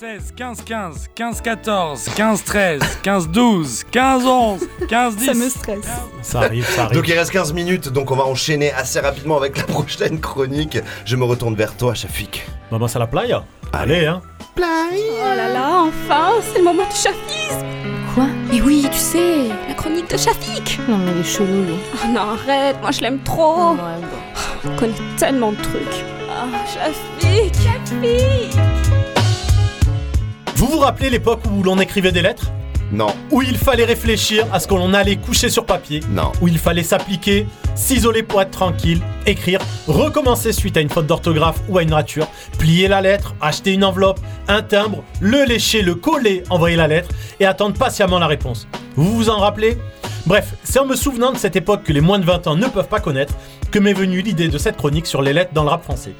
[0.00, 5.26] 16, 15, 15, 15, 14, 15, 13, 15, 12, 15, 11, 15, 10.
[5.26, 5.88] Ça me stresse.
[6.22, 6.96] Ça arrive, ça arrive.
[6.96, 10.78] Donc il reste 15 minutes, donc on va enchaîner assez rapidement avec la prochaine chronique.
[11.04, 12.46] Je me retourne vers toi, Shafik.
[12.70, 13.44] Vamos à la playa
[13.74, 14.22] Allez, hein.
[14.56, 17.66] Oh là là, enfin, c'est le moment du chafisme
[18.14, 18.24] Quoi?
[18.50, 21.76] Mais oui, tu sais, la chronique de Shafik Non mais il est chelou lui.
[21.92, 24.70] Oh non, arrête, moi je l'aime trop Ouais, bon.
[24.70, 29.09] On connaît tellement de trucs Ah, Shafik, Shafik
[30.56, 32.50] Vous vous rappelez l'époque où l'on écrivait des lettres?
[32.92, 33.14] Non.
[33.30, 36.00] Où il fallait réfléchir à ce que l'on allait coucher sur papier?
[36.10, 36.32] Non.
[36.40, 41.60] Où il fallait s'appliquer, s'isoler pour être tranquille, écrire, recommencer suite à une faute d'orthographe
[41.68, 42.26] ou à une rature,
[42.58, 47.10] plier la lettre, acheter une enveloppe, un timbre, le lécher, le coller, envoyer la lettre
[47.38, 48.66] et attendre patiemment la réponse.
[48.96, 49.78] Vous vous en rappelez?
[50.26, 52.66] Bref, c'est en me souvenant de cette époque que les moins de 20 ans ne
[52.66, 53.34] peuvent pas connaître
[53.70, 56.12] que m'est venue l'idée de cette chronique sur les lettres dans le rap français.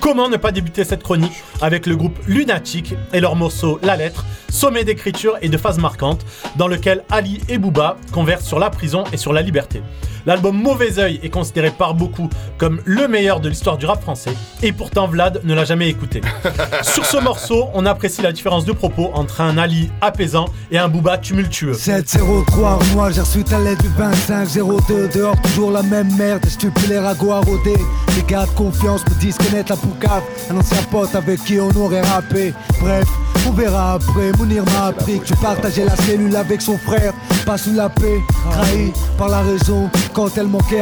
[0.00, 4.24] Comment ne pas débuter cette chronique avec le groupe Lunatic et leur morceau La Lettre,
[4.50, 6.24] sommet d'écriture et de phase marquante,
[6.56, 9.82] dans lequel Ali et Booba conversent sur la prison et sur la liberté.
[10.26, 12.28] L'album Mauvais Oeil est considéré par beaucoup
[12.58, 14.32] comme le meilleur de l'histoire du rap français,
[14.62, 16.20] et pourtant Vlad ne l'a jamais écouté.
[16.82, 20.88] Sur ce morceau, on apprécie la différence de propos entre un Ali apaisant et un
[20.88, 21.74] Booba tumultueux.
[21.74, 26.92] 703 moi j'ai reçu ta lettre du 2502 Dehors toujours la même merde, des stupides
[26.92, 27.76] ragots à rôder
[28.16, 31.70] Les gars de confiance me disent connaître la poucave Un ancien pote avec qui on
[31.76, 33.06] aurait rappé Bref,
[33.48, 37.12] on verra après, Mounir m'a appris que tu partageais la cellule avec son frère
[37.44, 38.20] Pas sous la paix,
[38.50, 40.80] trahi par la raison Quand elle manquait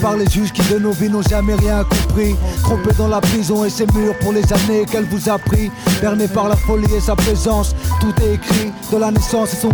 [0.00, 3.70] par les juges qui de nos vies n'ont jamais rien compris dans la prison et
[3.70, 5.70] ses murs pour les années qu'elle vous a pris
[6.00, 9.72] Berné par la folie et sa présence Tout écrit de la naissance et son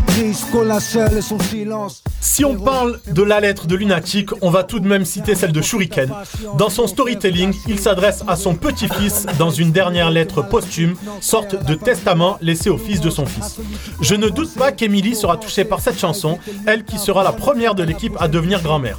[1.16, 4.88] et son silence Si on parle de la lettre de Lunatic, on va tout de
[4.88, 6.12] même citer celle de Shuriken.
[6.56, 11.74] Dans son storytelling, il s'adresse à son petit-fils dans une dernière lettre posthume, sorte de
[11.74, 13.58] testament laissé au fils de son fils.
[14.00, 17.74] Je ne doute pas qu'Emily sera touchée par cette chanson, elle qui sera la première
[17.74, 18.98] de l'équipe à devenir grand-mère.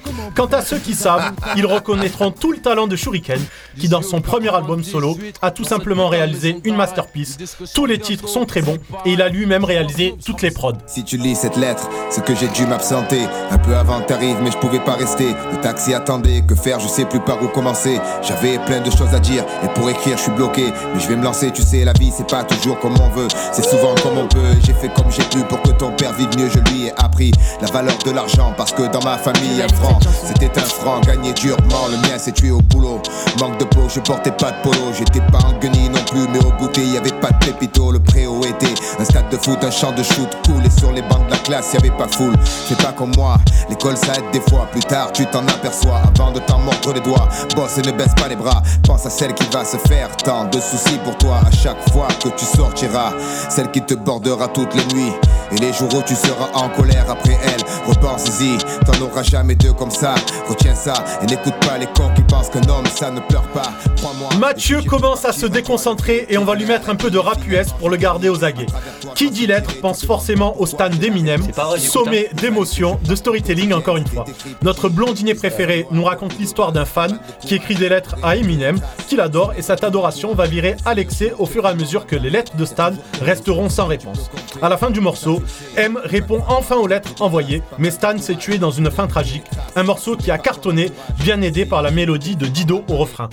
[0.35, 3.39] Quant à ceux qui savent, ils reconnaîtront tout le talent de Shuriken,
[3.79, 7.37] qui dans son premier album solo a tout simplement réalisé une masterpiece.
[7.73, 10.73] Tous les titres sont très bons et il a lui-même réalisé toutes les prods.
[10.87, 13.21] Si tu lis cette lettre, c'est que j'ai dû m'absenter.
[13.49, 15.33] Un peu avant t'arrives, mais je pouvais pas rester.
[15.51, 17.99] Le taxi attendait, que faire, je sais plus par où commencer.
[18.21, 20.71] J'avais plein de choses à dire, et pour écrire, je suis bloqué.
[20.93, 23.27] Mais je vais me lancer, tu sais, la vie, c'est pas toujours comme on veut.
[23.51, 24.55] C'est souvent comme on peut.
[24.65, 26.49] J'ai fait comme j'ai pu pour que ton père vive mieux.
[26.49, 27.31] Je lui ai appris
[27.61, 31.33] la valeur de l'argent, parce que dans ma famille, un franc, c'était un franc gagné
[31.33, 31.87] durement.
[31.89, 33.01] Le mien s'est tué au boulot.
[33.39, 34.93] Manque de peau, je portais pas de polo.
[34.97, 37.91] J'étais pas en guenille non plus, mais au goûter, y avait pas de pépito.
[37.91, 40.65] Le préau était un stade de foot, un champ de shoot cool.
[40.65, 42.33] Et sur les bancs de la classe, y avait pas foule.
[42.67, 43.37] C'est pas comme moi,
[43.69, 44.67] l'école ça aide des fois.
[44.71, 47.27] Plus tard, tu t'en aperçois avant de t'en mordre les doigts.
[47.55, 48.61] Bosse et ne baisse pas les bras.
[48.83, 52.07] Pense à celle qui va se faire tant de soucis pour toi à chaque fois
[52.23, 53.13] que tu sortiras.
[53.49, 55.13] Celle qui te bordera toutes les nuits.
[55.53, 59.73] Et les jours où tu seras en colère après elle, repense-y, t'en auras jamais deux
[59.73, 60.15] comme ça.
[60.47, 63.71] Retiens ça et n'écoute pas les cons qui pensent qu'un homme ça ne pleure pas.
[63.97, 64.29] Crois-moi.
[64.39, 67.71] Mathieu commence à se déconcentrer et on va lui mettre un peu de rap US
[67.73, 68.67] pour le garder aux aguets.
[69.15, 71.41] Qui dit lettre pense forcément au stand d'Eminem,
[71.77, 74.25] sommet d'émotion, de storytelling encore une fois.
[74.61, 79.19] Notre blondinier préféré nous raconte l'histoire d'un fan qui écrit des lettres à Eminem, qu'il
[79.19, 82.29] adore et cette adoration va virer à l'excès au fur et à mesure que les
[82.29, 82.91] lettres de Stan
[83.21, 84.29] resteront sans réponse.
[84.61, 85.40] À la fin du morceau,
[85.77, 89.45] M répond enfin aux lettres envoyées, mais Stan s'est tué dans une fin tragique.
[89.75, 93.29] Un morceau qui a cartonné, bien aidé par la mélodie de Dido au refrain.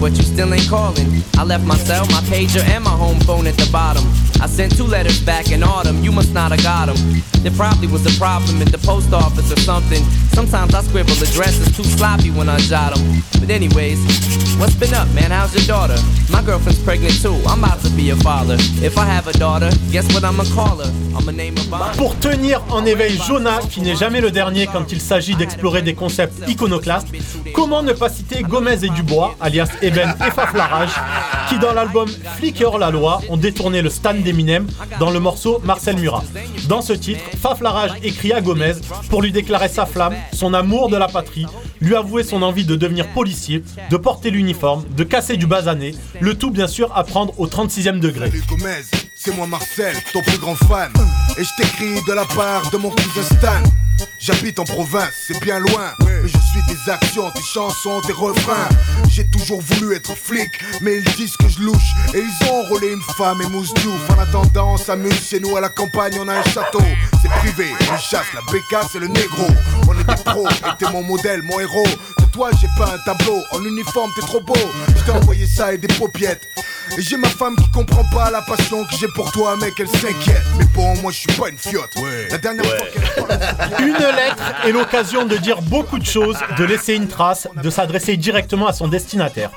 [0.00, 1.06] But you still ain't calling.
[1.36, 4.04] I left my cell, my pager, and my home phone at the bottom.
[4.40, 7.22] I sent two letters back in autumn, you must not have got them.
[7.42, 10.02] There probably was a problem at the post office or something.
[10.32, 13.22] Sometimes I scribble addresses too sloppy when I jot them.
[13.40, 13.98] But, anyways,
[14.58, 15.30] what's been up, man?
[15.30, 15.96] How's your daughter?
[16.30, 18.56] My girlfriend's pregnant too, I'm about to be a father.
[18.82, 20.92] If I have a daughter, guess what I'ma call her?
[21.16, 25.00] I'ma name her Pour tenir en éveil Jonah, qui n'est jamais le dernier quand il
[25.00, 27.08] s'agit d'explorer des concepts iconoclastes,
[27.54, 30.90] comment ne pas citer Gomez et Dubois, alias Eben et Faflarage,
[31.48, 34.66] qui dans l'album Flicker la loi ont détourné le stand d'Eminem
[34.98, 36.24] dans le morceau Marcel Murat.
[36.68, 38.74] Dans ce titre, Faflarage écrit à Gomez
[39.10, 41.46] pour lui déclarer sa flamme, son amour de la patrie,
[41.80, 46.34] lui avouer son envie de devenir policier, de porter l'uniforme, de casser du basané, le
[46.34, 48.30] tout bien sûr à prendre au 36e degré.
[49.16, 50.92] C'est moi Marcel, ton plus grand fan.
[51.38, 53.87] Et je t'écris de la part de mon cousin Stan.
[54.18, 55.92] J'habite en province, c'est bien loin.
[56.00, 58.68] Mais je suis tes actions, tes chansons, tes refrains.
[59.08, 61.94] J'ai toujours voulu être flic, mais ils disent que je louche.
[62.14, 64.10] Et ils ont enrôlé une femme et mousse diouf.
[64.10, 66.82] En attendant, on s'amuse chez nous à la campagne, on a un château.
[67.22, 69.46] C'est privé, on chasse, la bécasse et le négro.
[69.88, 71.86] On est des pros, et t'es mon modèle, mon héros.
[72.18, 73.42] De toi, j'ai pas un tableau.
[73.52, 74.54] En uniforme, t'es trop beau.
[74.96, 76.48] Je t'ai envoyé ça et des paupiettes.
[76.96, 79.88] Et j'ai ma femme qui comprend pas la passion que j'ai pour toi, mec, elle
[79.88, 80.42] s'inquiète.
[80.58, 81.90] Mais bon, moi je suis pas une fiotte.
[82.30, 83.26] La dernière fois
[83.76, 87.70] qu'elle Une lettre est l'occasion de dire beaucoup de choses, de laisser une trace, de
[87.70, 89.50] s'adresser directement à son destinataire.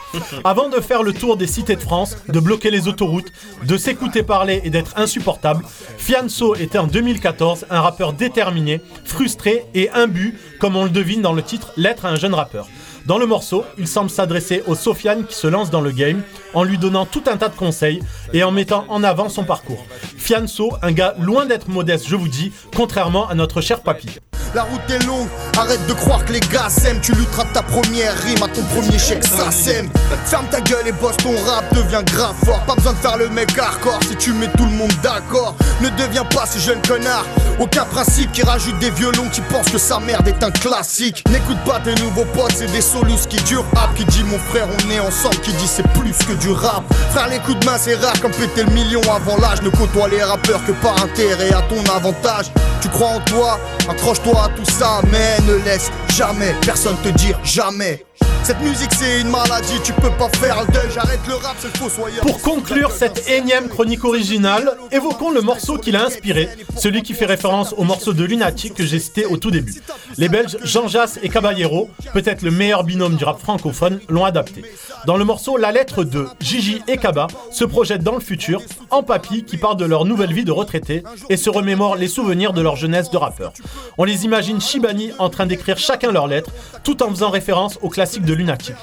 [0.43, 3.32] Avant de faire le tour des cités de France, de bloquer les autoroutes,
[3.63, 5.63] de s'écouter parler et d'être insupportable,
[5.97, 11.34] Fianso était en 2014 un rappeur déterminé, frustré et imbu, comme on le devine dans
[11.34, 12.67] le titre Lettre à un jeune rappeur.
[13.06, 16.22] Dans le morceau, il semble s'adresser au Sofiane qui se lance dans le game
[16.54, 18.02] en lui donnant tout un tas de conseils
[18.34, 19.86] et en mettant en avant son parcours.
[20.18, 24.20] Fianso, un gars loin d'être modeste, je vous dis, contrairement à notre cher papy.
[24.54, 26.99] La route est longue, arrête de croire que les gars s'aiment.
[26.99, 29.89] Tu lutteras ta première rime à ton premier chèque, ça sème.
[30.26, 32.60] Ferme ta gueule et bosse ton rap, devient grave fort.
[32.66, 35.56] Pas besoin de faire le mec hardcore si tu mets tout le monde d'accord.
[35.80, 37.26] Ne deviens pas ce jeune connard.
[37.60, 41.24] Aucun principe qui rajoute des violons qui pense que sa merde est un classique.
[41.32, 43.94] N'écoute pas tes nouveaux potes, c'est des solus qui durent rap.
[43.96, 46.84] Qui dit mon frère, on est ensemble, qui dit c'est plus que du rap.
[47.12, 49.62] Frère, les coups de main, c'est rare comme péter le million avant l'âge.
[49.62, 52.52] Ne côtoie les rappeurs que par intérêt à ton avantage.
[52.82, 57.39] Tu crois en toi, accroche-toi à tout ça, mais ne laisse jamais personne te dire
[57.44, 58.06] jamais.
[58.44, 61.72] Cette musique c'est une maladie, tu peux pas faire le deuil, j'arrête le rap, c'est
[61.72, 62.22] le fossoyeur.
[62.22, 67.28] Pour conclure cette énième chronique originale, évoquons le morceau qui l'a inspiré, celui qui fait
[67.28, 69.76] référence au morceau de Lunatic que j'ai cité au tout début.
[70.18, 74.64] Les Belges Jean Jass et Caballero, peut-être le meilleur binôme du rap francophone, l'ont adapté.
[75.06, 79.04] Dans le morceau La lettre 2, Gigi et Kaba se projettent dans le futur, en
[79.04, 82.62] papy qui parlent de leur nouvelle vie de retraité et se remémorent les souvenirs de
[82.62, 83.54] leur jeunesse de rappeur.
[83.98, 86.52] On les imagine Shibani en train d'écrire chacun leur lettre,
[86.84, 88.75] tout en faisant référence au classique de Lunatic.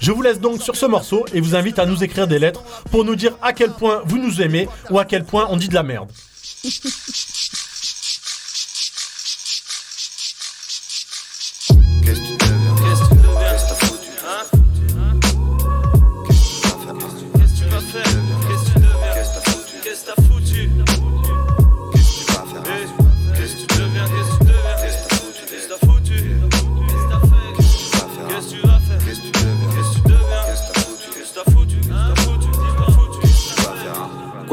[0.00, 2.62] Je vous laisse donc sur ce morceau et vous invite à nous écrire des lettres
[2.90, 5.68] pour nous dire à quel point vous nous aimez ou à quel point on dit
[5.68, 6.10] de la merde.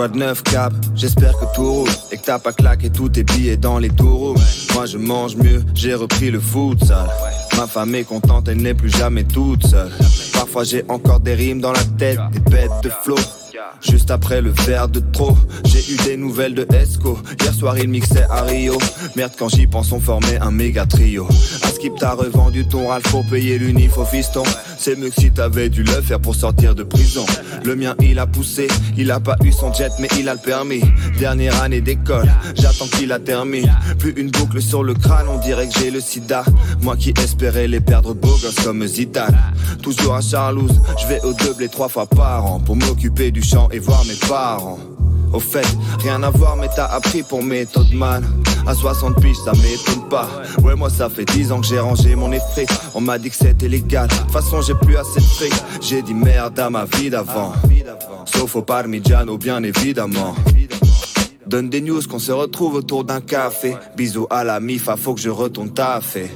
[0.01, 0.73] Quoi de neuf cap?
[0.95, 4.33] J'espère que tout roule et que t'as pas claqué tous tes billets dans les taureaux.
[4.73, 7.07] Moi je mange mieux, j'ai repris le futsal.
[7.55, 9.91] Ma femme est contente, elle n'est plus jamais toute seule.
[10.33, 13.15] Parfois j'ai encore des rimes dans la tête, des bêtes de flow.
[13.81, 15.35] Juste après le verre de trop,
[15.65, 17.17] j'ai eu des nouvelles de Esco.
[17.41, 18.77] Hier soir il mixait à Rio.
[19.15, 21.27] Merde quand j'y pense on formait un méga trio.
[21.63, 24.43] Askip t'as revendu ton râle pour payer l'unif au fiston.
[24.77, 27.25] C'est mieux que si t'avais dû le faire pour sortir de prison.
[27.63, 30.39] Le mien il a poussé, il a pas eu son jet mais il a le
[30.39, 30.81] permis.
[31.19, 33.69] Dernière année d'école, j'attends qu'il a terminé.
[33.99, 36.43] Plus une boucle sur le crâne, on dirait que j'ai le sida.
[36.81, 39.37] Moi qui espérais les perdre beaux gosses comme Zidane.
[39.81, 43.41] Toujours à Charlouse, je vais au double et trois fois par an pour m'occuper du
[43.71, 44.79] et voir mes parents.
[45.33, 45.65] Au fait,
[45.99, 48.23] rien à voir, mais t'as appris pour méthode man.
[48.67, 50.27] À 60 piges, ça m'étonne pas.
[50.61, 52.65] Ouais, moi, ça fait 10 ans que j'ai rangé mon esprit.
[52.93, 54.07] On m'a dit que c'était légal.
[54.07, 55.53] De toute façon, j'ai plus assez de fric.
[55.81, 57.53] J'ai dit merde à ma vie d'avant.
[58.25, 60.35] Sauf au Parmigiano, bien évidemment.
[61.51, 63.75] Donne des news qu'on se retrouve autour d'un café.
[63.97, 66.31] Bisous à la MIFA, faut que je retourne taffer.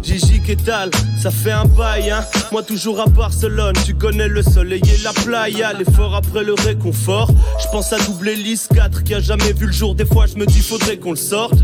[0.00, 2.24] Gigi Ketal, ça fait un bail, hein.
[2.52, 7.32] Moi toujours à Barcelone, tu connais le soleil et la playa, l'effort après le réconfort.
[7.60, 9.96] Je pense à doubler l'IS 4 qui a jamais vu le jour.
[9.96, 11.58] Des fois, je me dis, faudrait qu'on le sorte.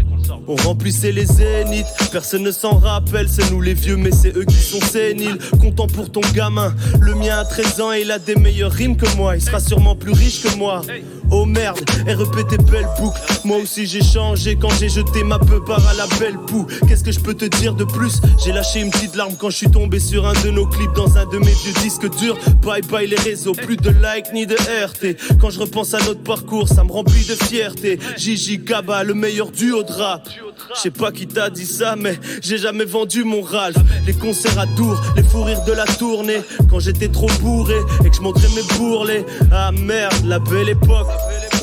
[0.47, 3.29] On remplissait les zéniths, personne ne s'en rappelle.
[3.29, 5.39] C'est nous les vieux, mais c'est eux qui sont séniles.
[5.61, 8.97] Content pour ton gamin, le mien a 13 ans et il a des meilleures rimes
[8.97, 9.37] que moi.
[9.37, 10.83] Il sera sûrement plus riche que moi.
[11.31, 12.15] Oh merde, et
[12.49, 13.21] répéter belle boucle.
[13.45, 16.67] Moi aussi j'ai changé quand j'ai jeté ma part à la belle poux.
[16.87, 18.21] Qu'est-ce que je peux te dire de plus?
[18.45, 21.17] J'ai lâché une petite larme quand je suis tombé sur un de nos clips dans
[21.17, 22.37] un de mes vieux disques durs.
[22.63, 25.39] Bye bye les réseaux, plus de likes ni de RT.
[25.41, 27.99] Quand je repense à notre parcours, ça me remplit de fierté.
[28.17, 30.29] Gigi Kaba, le meilleur duo de rap.
[30.75, 33.77] Je sais pas qui t'a dit ça, mais j'ai jamais vendu mon Ralph.
[34.07, 36.41] Les concerts à Tours, les fous rires de la tournée.
[36.69, 39.25] Quand j'étais trop bourré et que je montrais mes bourrelets.
[39.53, 41.07] Ah merde, la belle époque.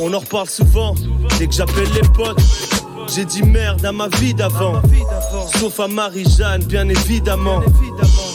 [0.01, 0.95] On en reparle souvent
[1.39, 2.41] dès que j'appelle les potes.
[3.13, 4.81] J'ai dit merde à ma vie d'avant.
[5.59, 7.61] Sauf à Marie-Jeanne, bien évidemment.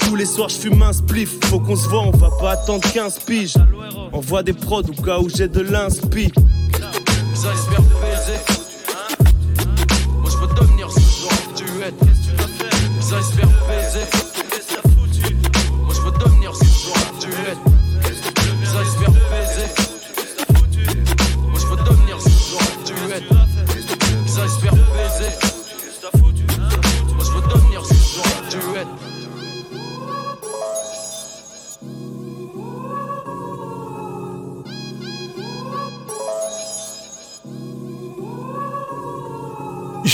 [0.00, 1.38] Tous les soirs, je fume un spliff.
[1.44, 3.56] Faut qu'on se voit, on va pas attendre 15 piges.
[4.12, 6.32] On voit des prods au cas où j'ai de l'inspi.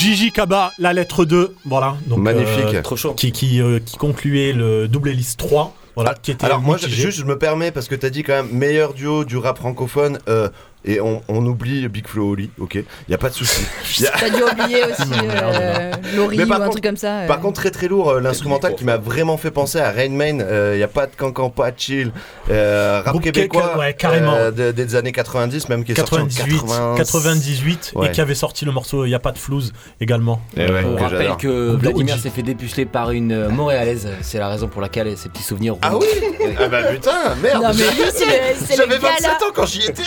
[0.07, 1.97] Gigi Kaba, la lettre 2, voilà.
[2.07, 2.75] Donc, Magnifique.
[2.75, 3.15] euh, Trop chaud.
[3.15, 6.87] Qui, qui, euh, qui concluait le double hélice 3, voilà, qui était Alors moi, je-
[6.87, 10.19] juste, je me permets parce que t'as dit quand même meilleur duo du rap francophone.
[10.29, 10.49] euh,
[10.87, 12.79] et on, on oublie Big Flo Oli, ok,
[13.09, 13.65] y a pas de souci.
[14.07, 17.21] A- T'as dû oublier aussi euh, Laurie ou par un contre- truc comme ça.
[17.21, 17.27] euh.
[17.27, 20.45] Par contre, très très lourd, euh, l'instrumental qui m'a vraiment fait penser à Rain Man.
[20.73, 22.13] Il y a pas de cancan, pas de chill.
[22.51, 24.35] Euh, rap Groupe québécois ouais, carrément.
[24.35, 26.95] euh, de- des années 90, même qui est 98, sorti en 80.
[26.97, 28.07] 98 Ouais.
[28.07, 30.41] et qui avait sorti le morceau Il n'y a pas de flouze également.
[30.57, 34.09] Eh ouais, On que rappelle que Vladimir s'est fait dépuceler par une euh, Montréalaise.
[34.23, 35.77] C'est la raison pour laquelle ses petits souvenirs.
[35.83, 36.07] Ah oui?
[36.59, 39.11] Ah bah putain, merde J'avais gala.
[39.11, 40.03] 27 ans quand j'y étais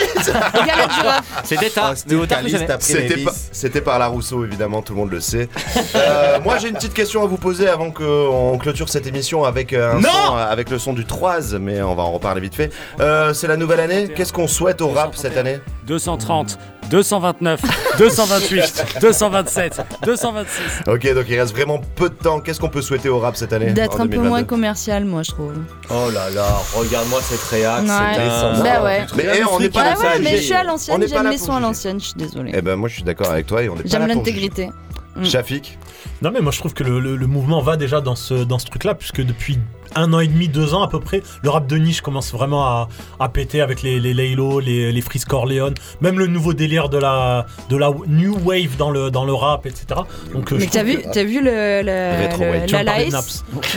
[1.44, 1.94] C'était tard,
[3.52, 5.50] C'était par la Rousseau, évidemment, tout le monde le sait.
[5.96, 9.74] Euh, moi, j'ai une petite question à vous poser avant qu'on clôture cette émission avec,
[9.74, 12.42] euh, un Non son, euh, avec le son du 3, mais on va en reparler
[12.42, 12.72] vite fait.
[13.00, 14.10] Euh, c'est la nouvelle année.
[14.16, 15.60] Qu'est-ce qu'on souhaite au rap cette année?
[15.88, 16.60] 230,
[16.92, 17.62] 229,
[17.98, 20.62] 228, 227, 226.
[20.88, 22.40] Ok, donc il reste vraiment peu de temps.
[22.40, 24.30] Qu'est-ce qu'on peut souhaiter au rap cette année D'être un peu 2022?
[24.30, 25.54] moins commercial, moi, je trouve.
[25.90, 26.46] Oh là là,
[26.76, 27.88] regarde-moi cette réac, Ouais.
[28.16, 28.64] c'est descendant.
[28.64, 29.06] Bah ouais.
[29.16, 31.54] Mais eh, on n'est pas Ouais, ouais, mais je suis à l'ancienne, j'aime les sons
[31.56, 32.52] à l'ancienne, je suis désolée.
[32.54, 34.70] Eh ben, moi, je suis d'accord avec toi et on n'est pas J'aime l'intégrité.
[35.24, 35.78] Shafik
[36.22, 38.58] Non mais moi je trouve que le, le- le mouvement va déjà dans ce, dans
[38.60, 39.60] ce truc-là, puisque depuis
[39.96, 42.66] un an et demi, deux ans à peu près, le rap de niche commence vraiment
[42.66, 46.90] à, à péter avec les, les Laylo, les, les Freeze Corleone, même le nouveau délire
[46.90, 49.86] de la, de la new wave dans le, dans le rap, etc.
[50.34, 51.84] Donc, euh, Mais t'as vu, que- t'as vu le, le,
[52.74, 52.84] la.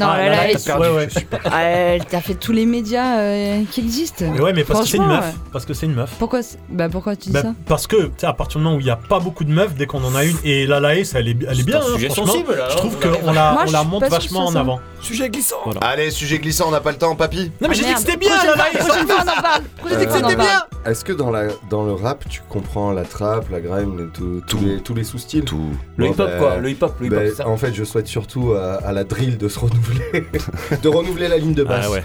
[0.01, 0.67] Non, Ah, la la Laïs.
[0.67, 1.09] Laïs, ouais, ouais.
[1.53, 4.25] Elle t'a fait tous les médias euh, qui existent.
[4.33, 5.25] Mais ouais, mais parce que c'est une meuf.
[5.25, 5.33] ouais.
[5.53, 6.11] Parce que c'est une meuf.
[6.19, 8.77] Pourquoi, bah, pourquoi tu dis Bah, ça parce que, tu sais, à partir du moment
[8.77, 10.81] où il n'y a pas beaucoup de meufs, dès qu'on en a une, et la
[10.81, 13.27] Laïs, elle est, elle est bien, un hein, sujet sensible, là, je hein, trouve on
[13.27, 14.81] qu'on la, on la monte vachement en avant.
[15.01, 15.57] Sujet glissant.
[15.81, 18.17] Allez, sujet glissant, on n'a pas le temps, papy Non mais j'ai dit que c'était
[18.17, 19.63] bien Prochaine la fois- Laïs Prochaine fois, on en parle.
[19.79, 20.49] Prochaine J'ai dit fois, que on en c'était parle.
[20.83, 24.43] bien Est-ce que dans, la, dans le rap, tu comprends la trap, la grime, tout-
[24.47, 25.45] tous les, tous les sous-styles?
[25.45, 25.71] Tout.
[25.97, 27.49] Le Bon, hip-hop bah, quoi, le hip-hop, le hip-hop, bah, ça.
[27.49, 30.25] En fait, je souhaite surtout à, à la drill de se renouveler,
[30.83, 31.87] de renouveler la ligne de basse.
[31.89, 32.03] Ah ouais.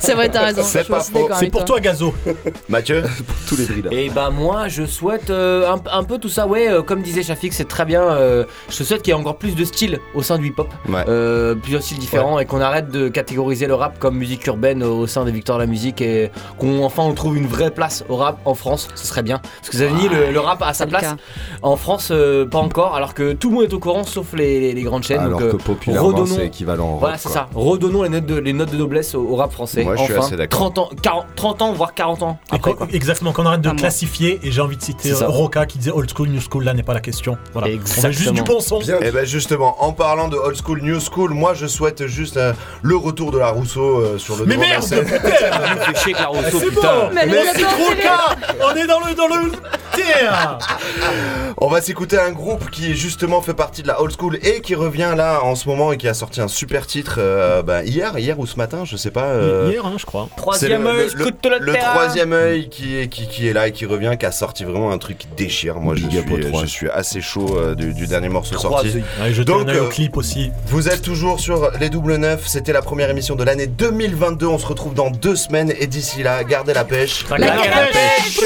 [0.00, 0.62] C'est vrai, t'as raison.
[0.64, 1.28] C'est pas faux.
[1.50, 2.14] pour toi Gazo
[2.68, 4.06] Mathieu Pour tous les drillers.
[4.06, 7.22] Et bah moi je souhaite euh, un, un peu tout ça, ouais, euh, comme disait
[7.22, 8.02] Shafik, c'est très bien.
[8.02, 11.04] euh, je souhaite qu'il y ait encore plus de styles au sein du hip-hop, Ouais.
[11.08, 15.06] euh, plusieurs styles différents et qu'on arrête de catégoriser le rap comme musique urbaine au
[15.06, 18.16] sein des victoires de la musique et qu'on enfin on trouve une vraie place au
[18.16, 19.38] rap en France, ce serait bien.
[19.60, 21.02] Parce que Zavini, le, le rap a sa place.
[21.02, 21.16] cas.
[21.62, 24.60] En France, euh, pas encore, alors que tout le monde est au courant sauf les,
[24.60, 25.20] les- les grandes chaînes.
[25.20, 27.48] Alors donc, que euh, populairement, redonnons- c'est équivalent en Voilà, c'est ça.
[27.54, 29.84] Redonnons les notes de, les notes de noblesse au, au rap français.
[29.84, 30.72] Moi, je suis assez d'accord.
[30.72, 32.74] 30 ans, 40, 30 ans, voire 40 ans après.
[32.74, 32.88] quoi.
[32.92, 36.10] Exactement, qu'on arrête de classifier, et j'ai envie de citer euh, Roca qui disait old
[36.14, 37.36] school, new school, là n'est pas la question.
[37.52, 37.68] Voilà.
[37.68, 38.58] On veut juste du bon.
[38.80, 38.98] Bien.
[39.00, 42.52] Et ben justement, en parlant de old school, new school, moi je souhaite juste euh,
[42.82, 45.04] le retour de la Rousseau euh, sur le Mais devant de la merde, scène.
[45.04, 46.80] putain Ça nous fait chier que la Rousseau, C'est putain.
[46.82, 48.00] bon Mais elle trop enterré.
[48.02, 49.50] cas On est dans le, dans le
[49.94, 50.58] terre
[51.58, 54.74] On va s'écouter un groupe qui justement fait partie de la old school et qui
[54.74, 58.18] revient là en ce moment et qui a sorti un super titre euh, bah, hier,
[58.18, 59.24] hier ou ce matin, je sais pas.
[59.26, 60.28] euh, Hier, hein, je crois.
[60.30, 61.92] c'est Troisième le, œil, le- le le terrain.
[61.94, 64.92] troisième œil qui est, qui, qui est là et qui revient, qui a sorti vraiment
[64.92, 65.76] un truc qui déchire.
[65.80, 66.60] Moi je Big up aux suis, trois.
[66.62, 68.88] je suis assez chaud euh, du, du dernier morceau Trois sorti.
[68.96, 69.04] œils.
[69.20, 70.50] Ouais, je Donc, un œil au euh, clip aussi.
[70.66, 74.58] Vous êtes toujours sur les double neuf, c'était la première émission de l'année 2022, on
[74.58, 75.72] se retrouve dans deux semaines.
[75.80, 77.24] Et d'ici là, gardez la pêche.
[77.30, 78.38] La pêche.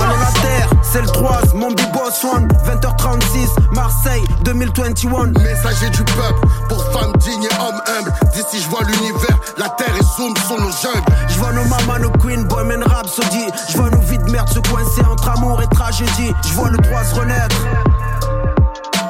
[0.00, 2.48] Allô la terre, c'est le 3, mon big boss one.
[2.64, 8.12] 20h36, Marseille 2021 Messager du peuple, pour femmes dignes et hommes humbles.
[8.32, 11.04] D'ici je vois l'univers, la terre est zoom sur nos jungles.
[11.28, 13.48] Je vois nos mamans, nos queens, bohemian rhapsody.
[13.68, 16.32] Je vois nos vies de merde se coincer entre amour et tragédie.
[16.42, 17.56] Je vois le droit se renaître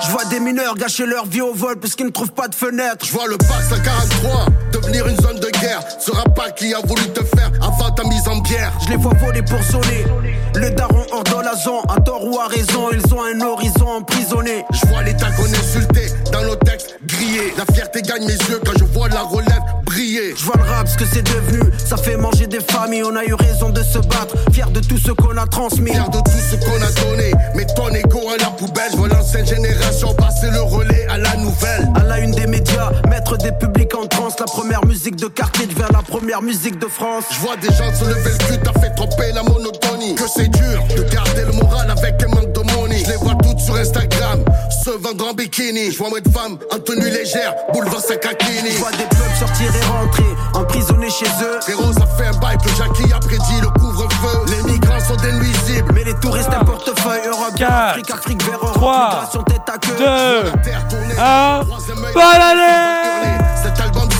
[0.08, 2.54] Je vois des mineurs gâcher leur vie au vol parce qu'ils ne trouvent pas de
[2.54, 5.82] fenêtre Je vois le pack 143 devenir une zone de guerre.
[6.00, 8.72] Ce pas qui a voulu te faire avant ta mise en bière.
[8.86, 10.06] Je les vois voler pour sonner
[10.54, 13.86] Le daron hors de la zone, à tort ou à raison Ils ont un horizon
[13.86, 17.52] emprisonné Je vois l'état qu'on insulté dans nos textes grillés.
[17.58, 19.60] La fierté gagne mes yeux quand je vois la relève
[19.98, 21.60] Je vois le rap, ce que c'est devenu.
[21.76, 24.36] Ça fait manger des familles, on a eu raison de se battre.
[24.52, 25.90] Fier de tout ce qu'on a transmis.
[25.90, 27.32] Fier de tout ce qu'on a donné.
[27.56, 28.92] Mais ton ego à la poubelle.
[28.92, 31.88] Je vois l'ancienne génération passer le relais à la nouvelle.
[31.96, 34.38] À la une des médias, mettre des publics en transe.
[34.38, 37.24] La première musique de quartier devient la première musique de France.
[37.32, 40.14] Je vois des gens se lever le cul, t'as fait tromper la monotonie.
[40.14, 43.02] Que c'est dur de garder le moral avec un manque de money.
[43.04, 45.90] Je les vois toutes sur Instagram, se vendre en bikini.
[45.90, 48.70] Je vois moins de femmes en tenue légère, boulevard Sakakini.
[48.72, 51.60] Je vois des peuples sortir et rentrer, emprisonnés chez eux.
[51.60, 54.44] Frérot, ça fait un bail que Jackie a prédit le couvre-feu.
[54.48, 55.92] Les migrants sont des nuisibles.
[55.94, 59.78] Mais les touristes un portefeuille, Europe, Quatre, Afrique, Afrique vers Europe, trois, migration tête à
[59.78, 59.96] queue.
[59.98, 63.38] Deux, Terre tournée, un, troisième œil, bonne année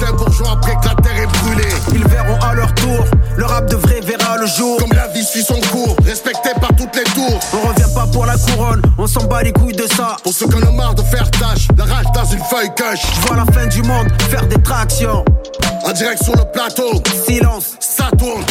[0.06, 1.74] Un bourgeois après que la terre est brûlée.
[1.92, 3.04] Ils verront à leur tour,
[3.36, 4.78] le rap de vrai verra le jour.
[4.78, 7.40] Comme la vie suit son cours, respecté par toutes les tours.
[7.52, 10.16] On revient pas pour la couronne, on s'en bat les couilles de ça.
[10.22, 13.02] Pour ceux qui en ont marre de faire tâche, la rage dans une feuille cache.
[13.14, 15.24] Je vois la fin du monde, faire des tractions.
[15.84, 18.44] En direct sur le plateau, silence, ça tourne.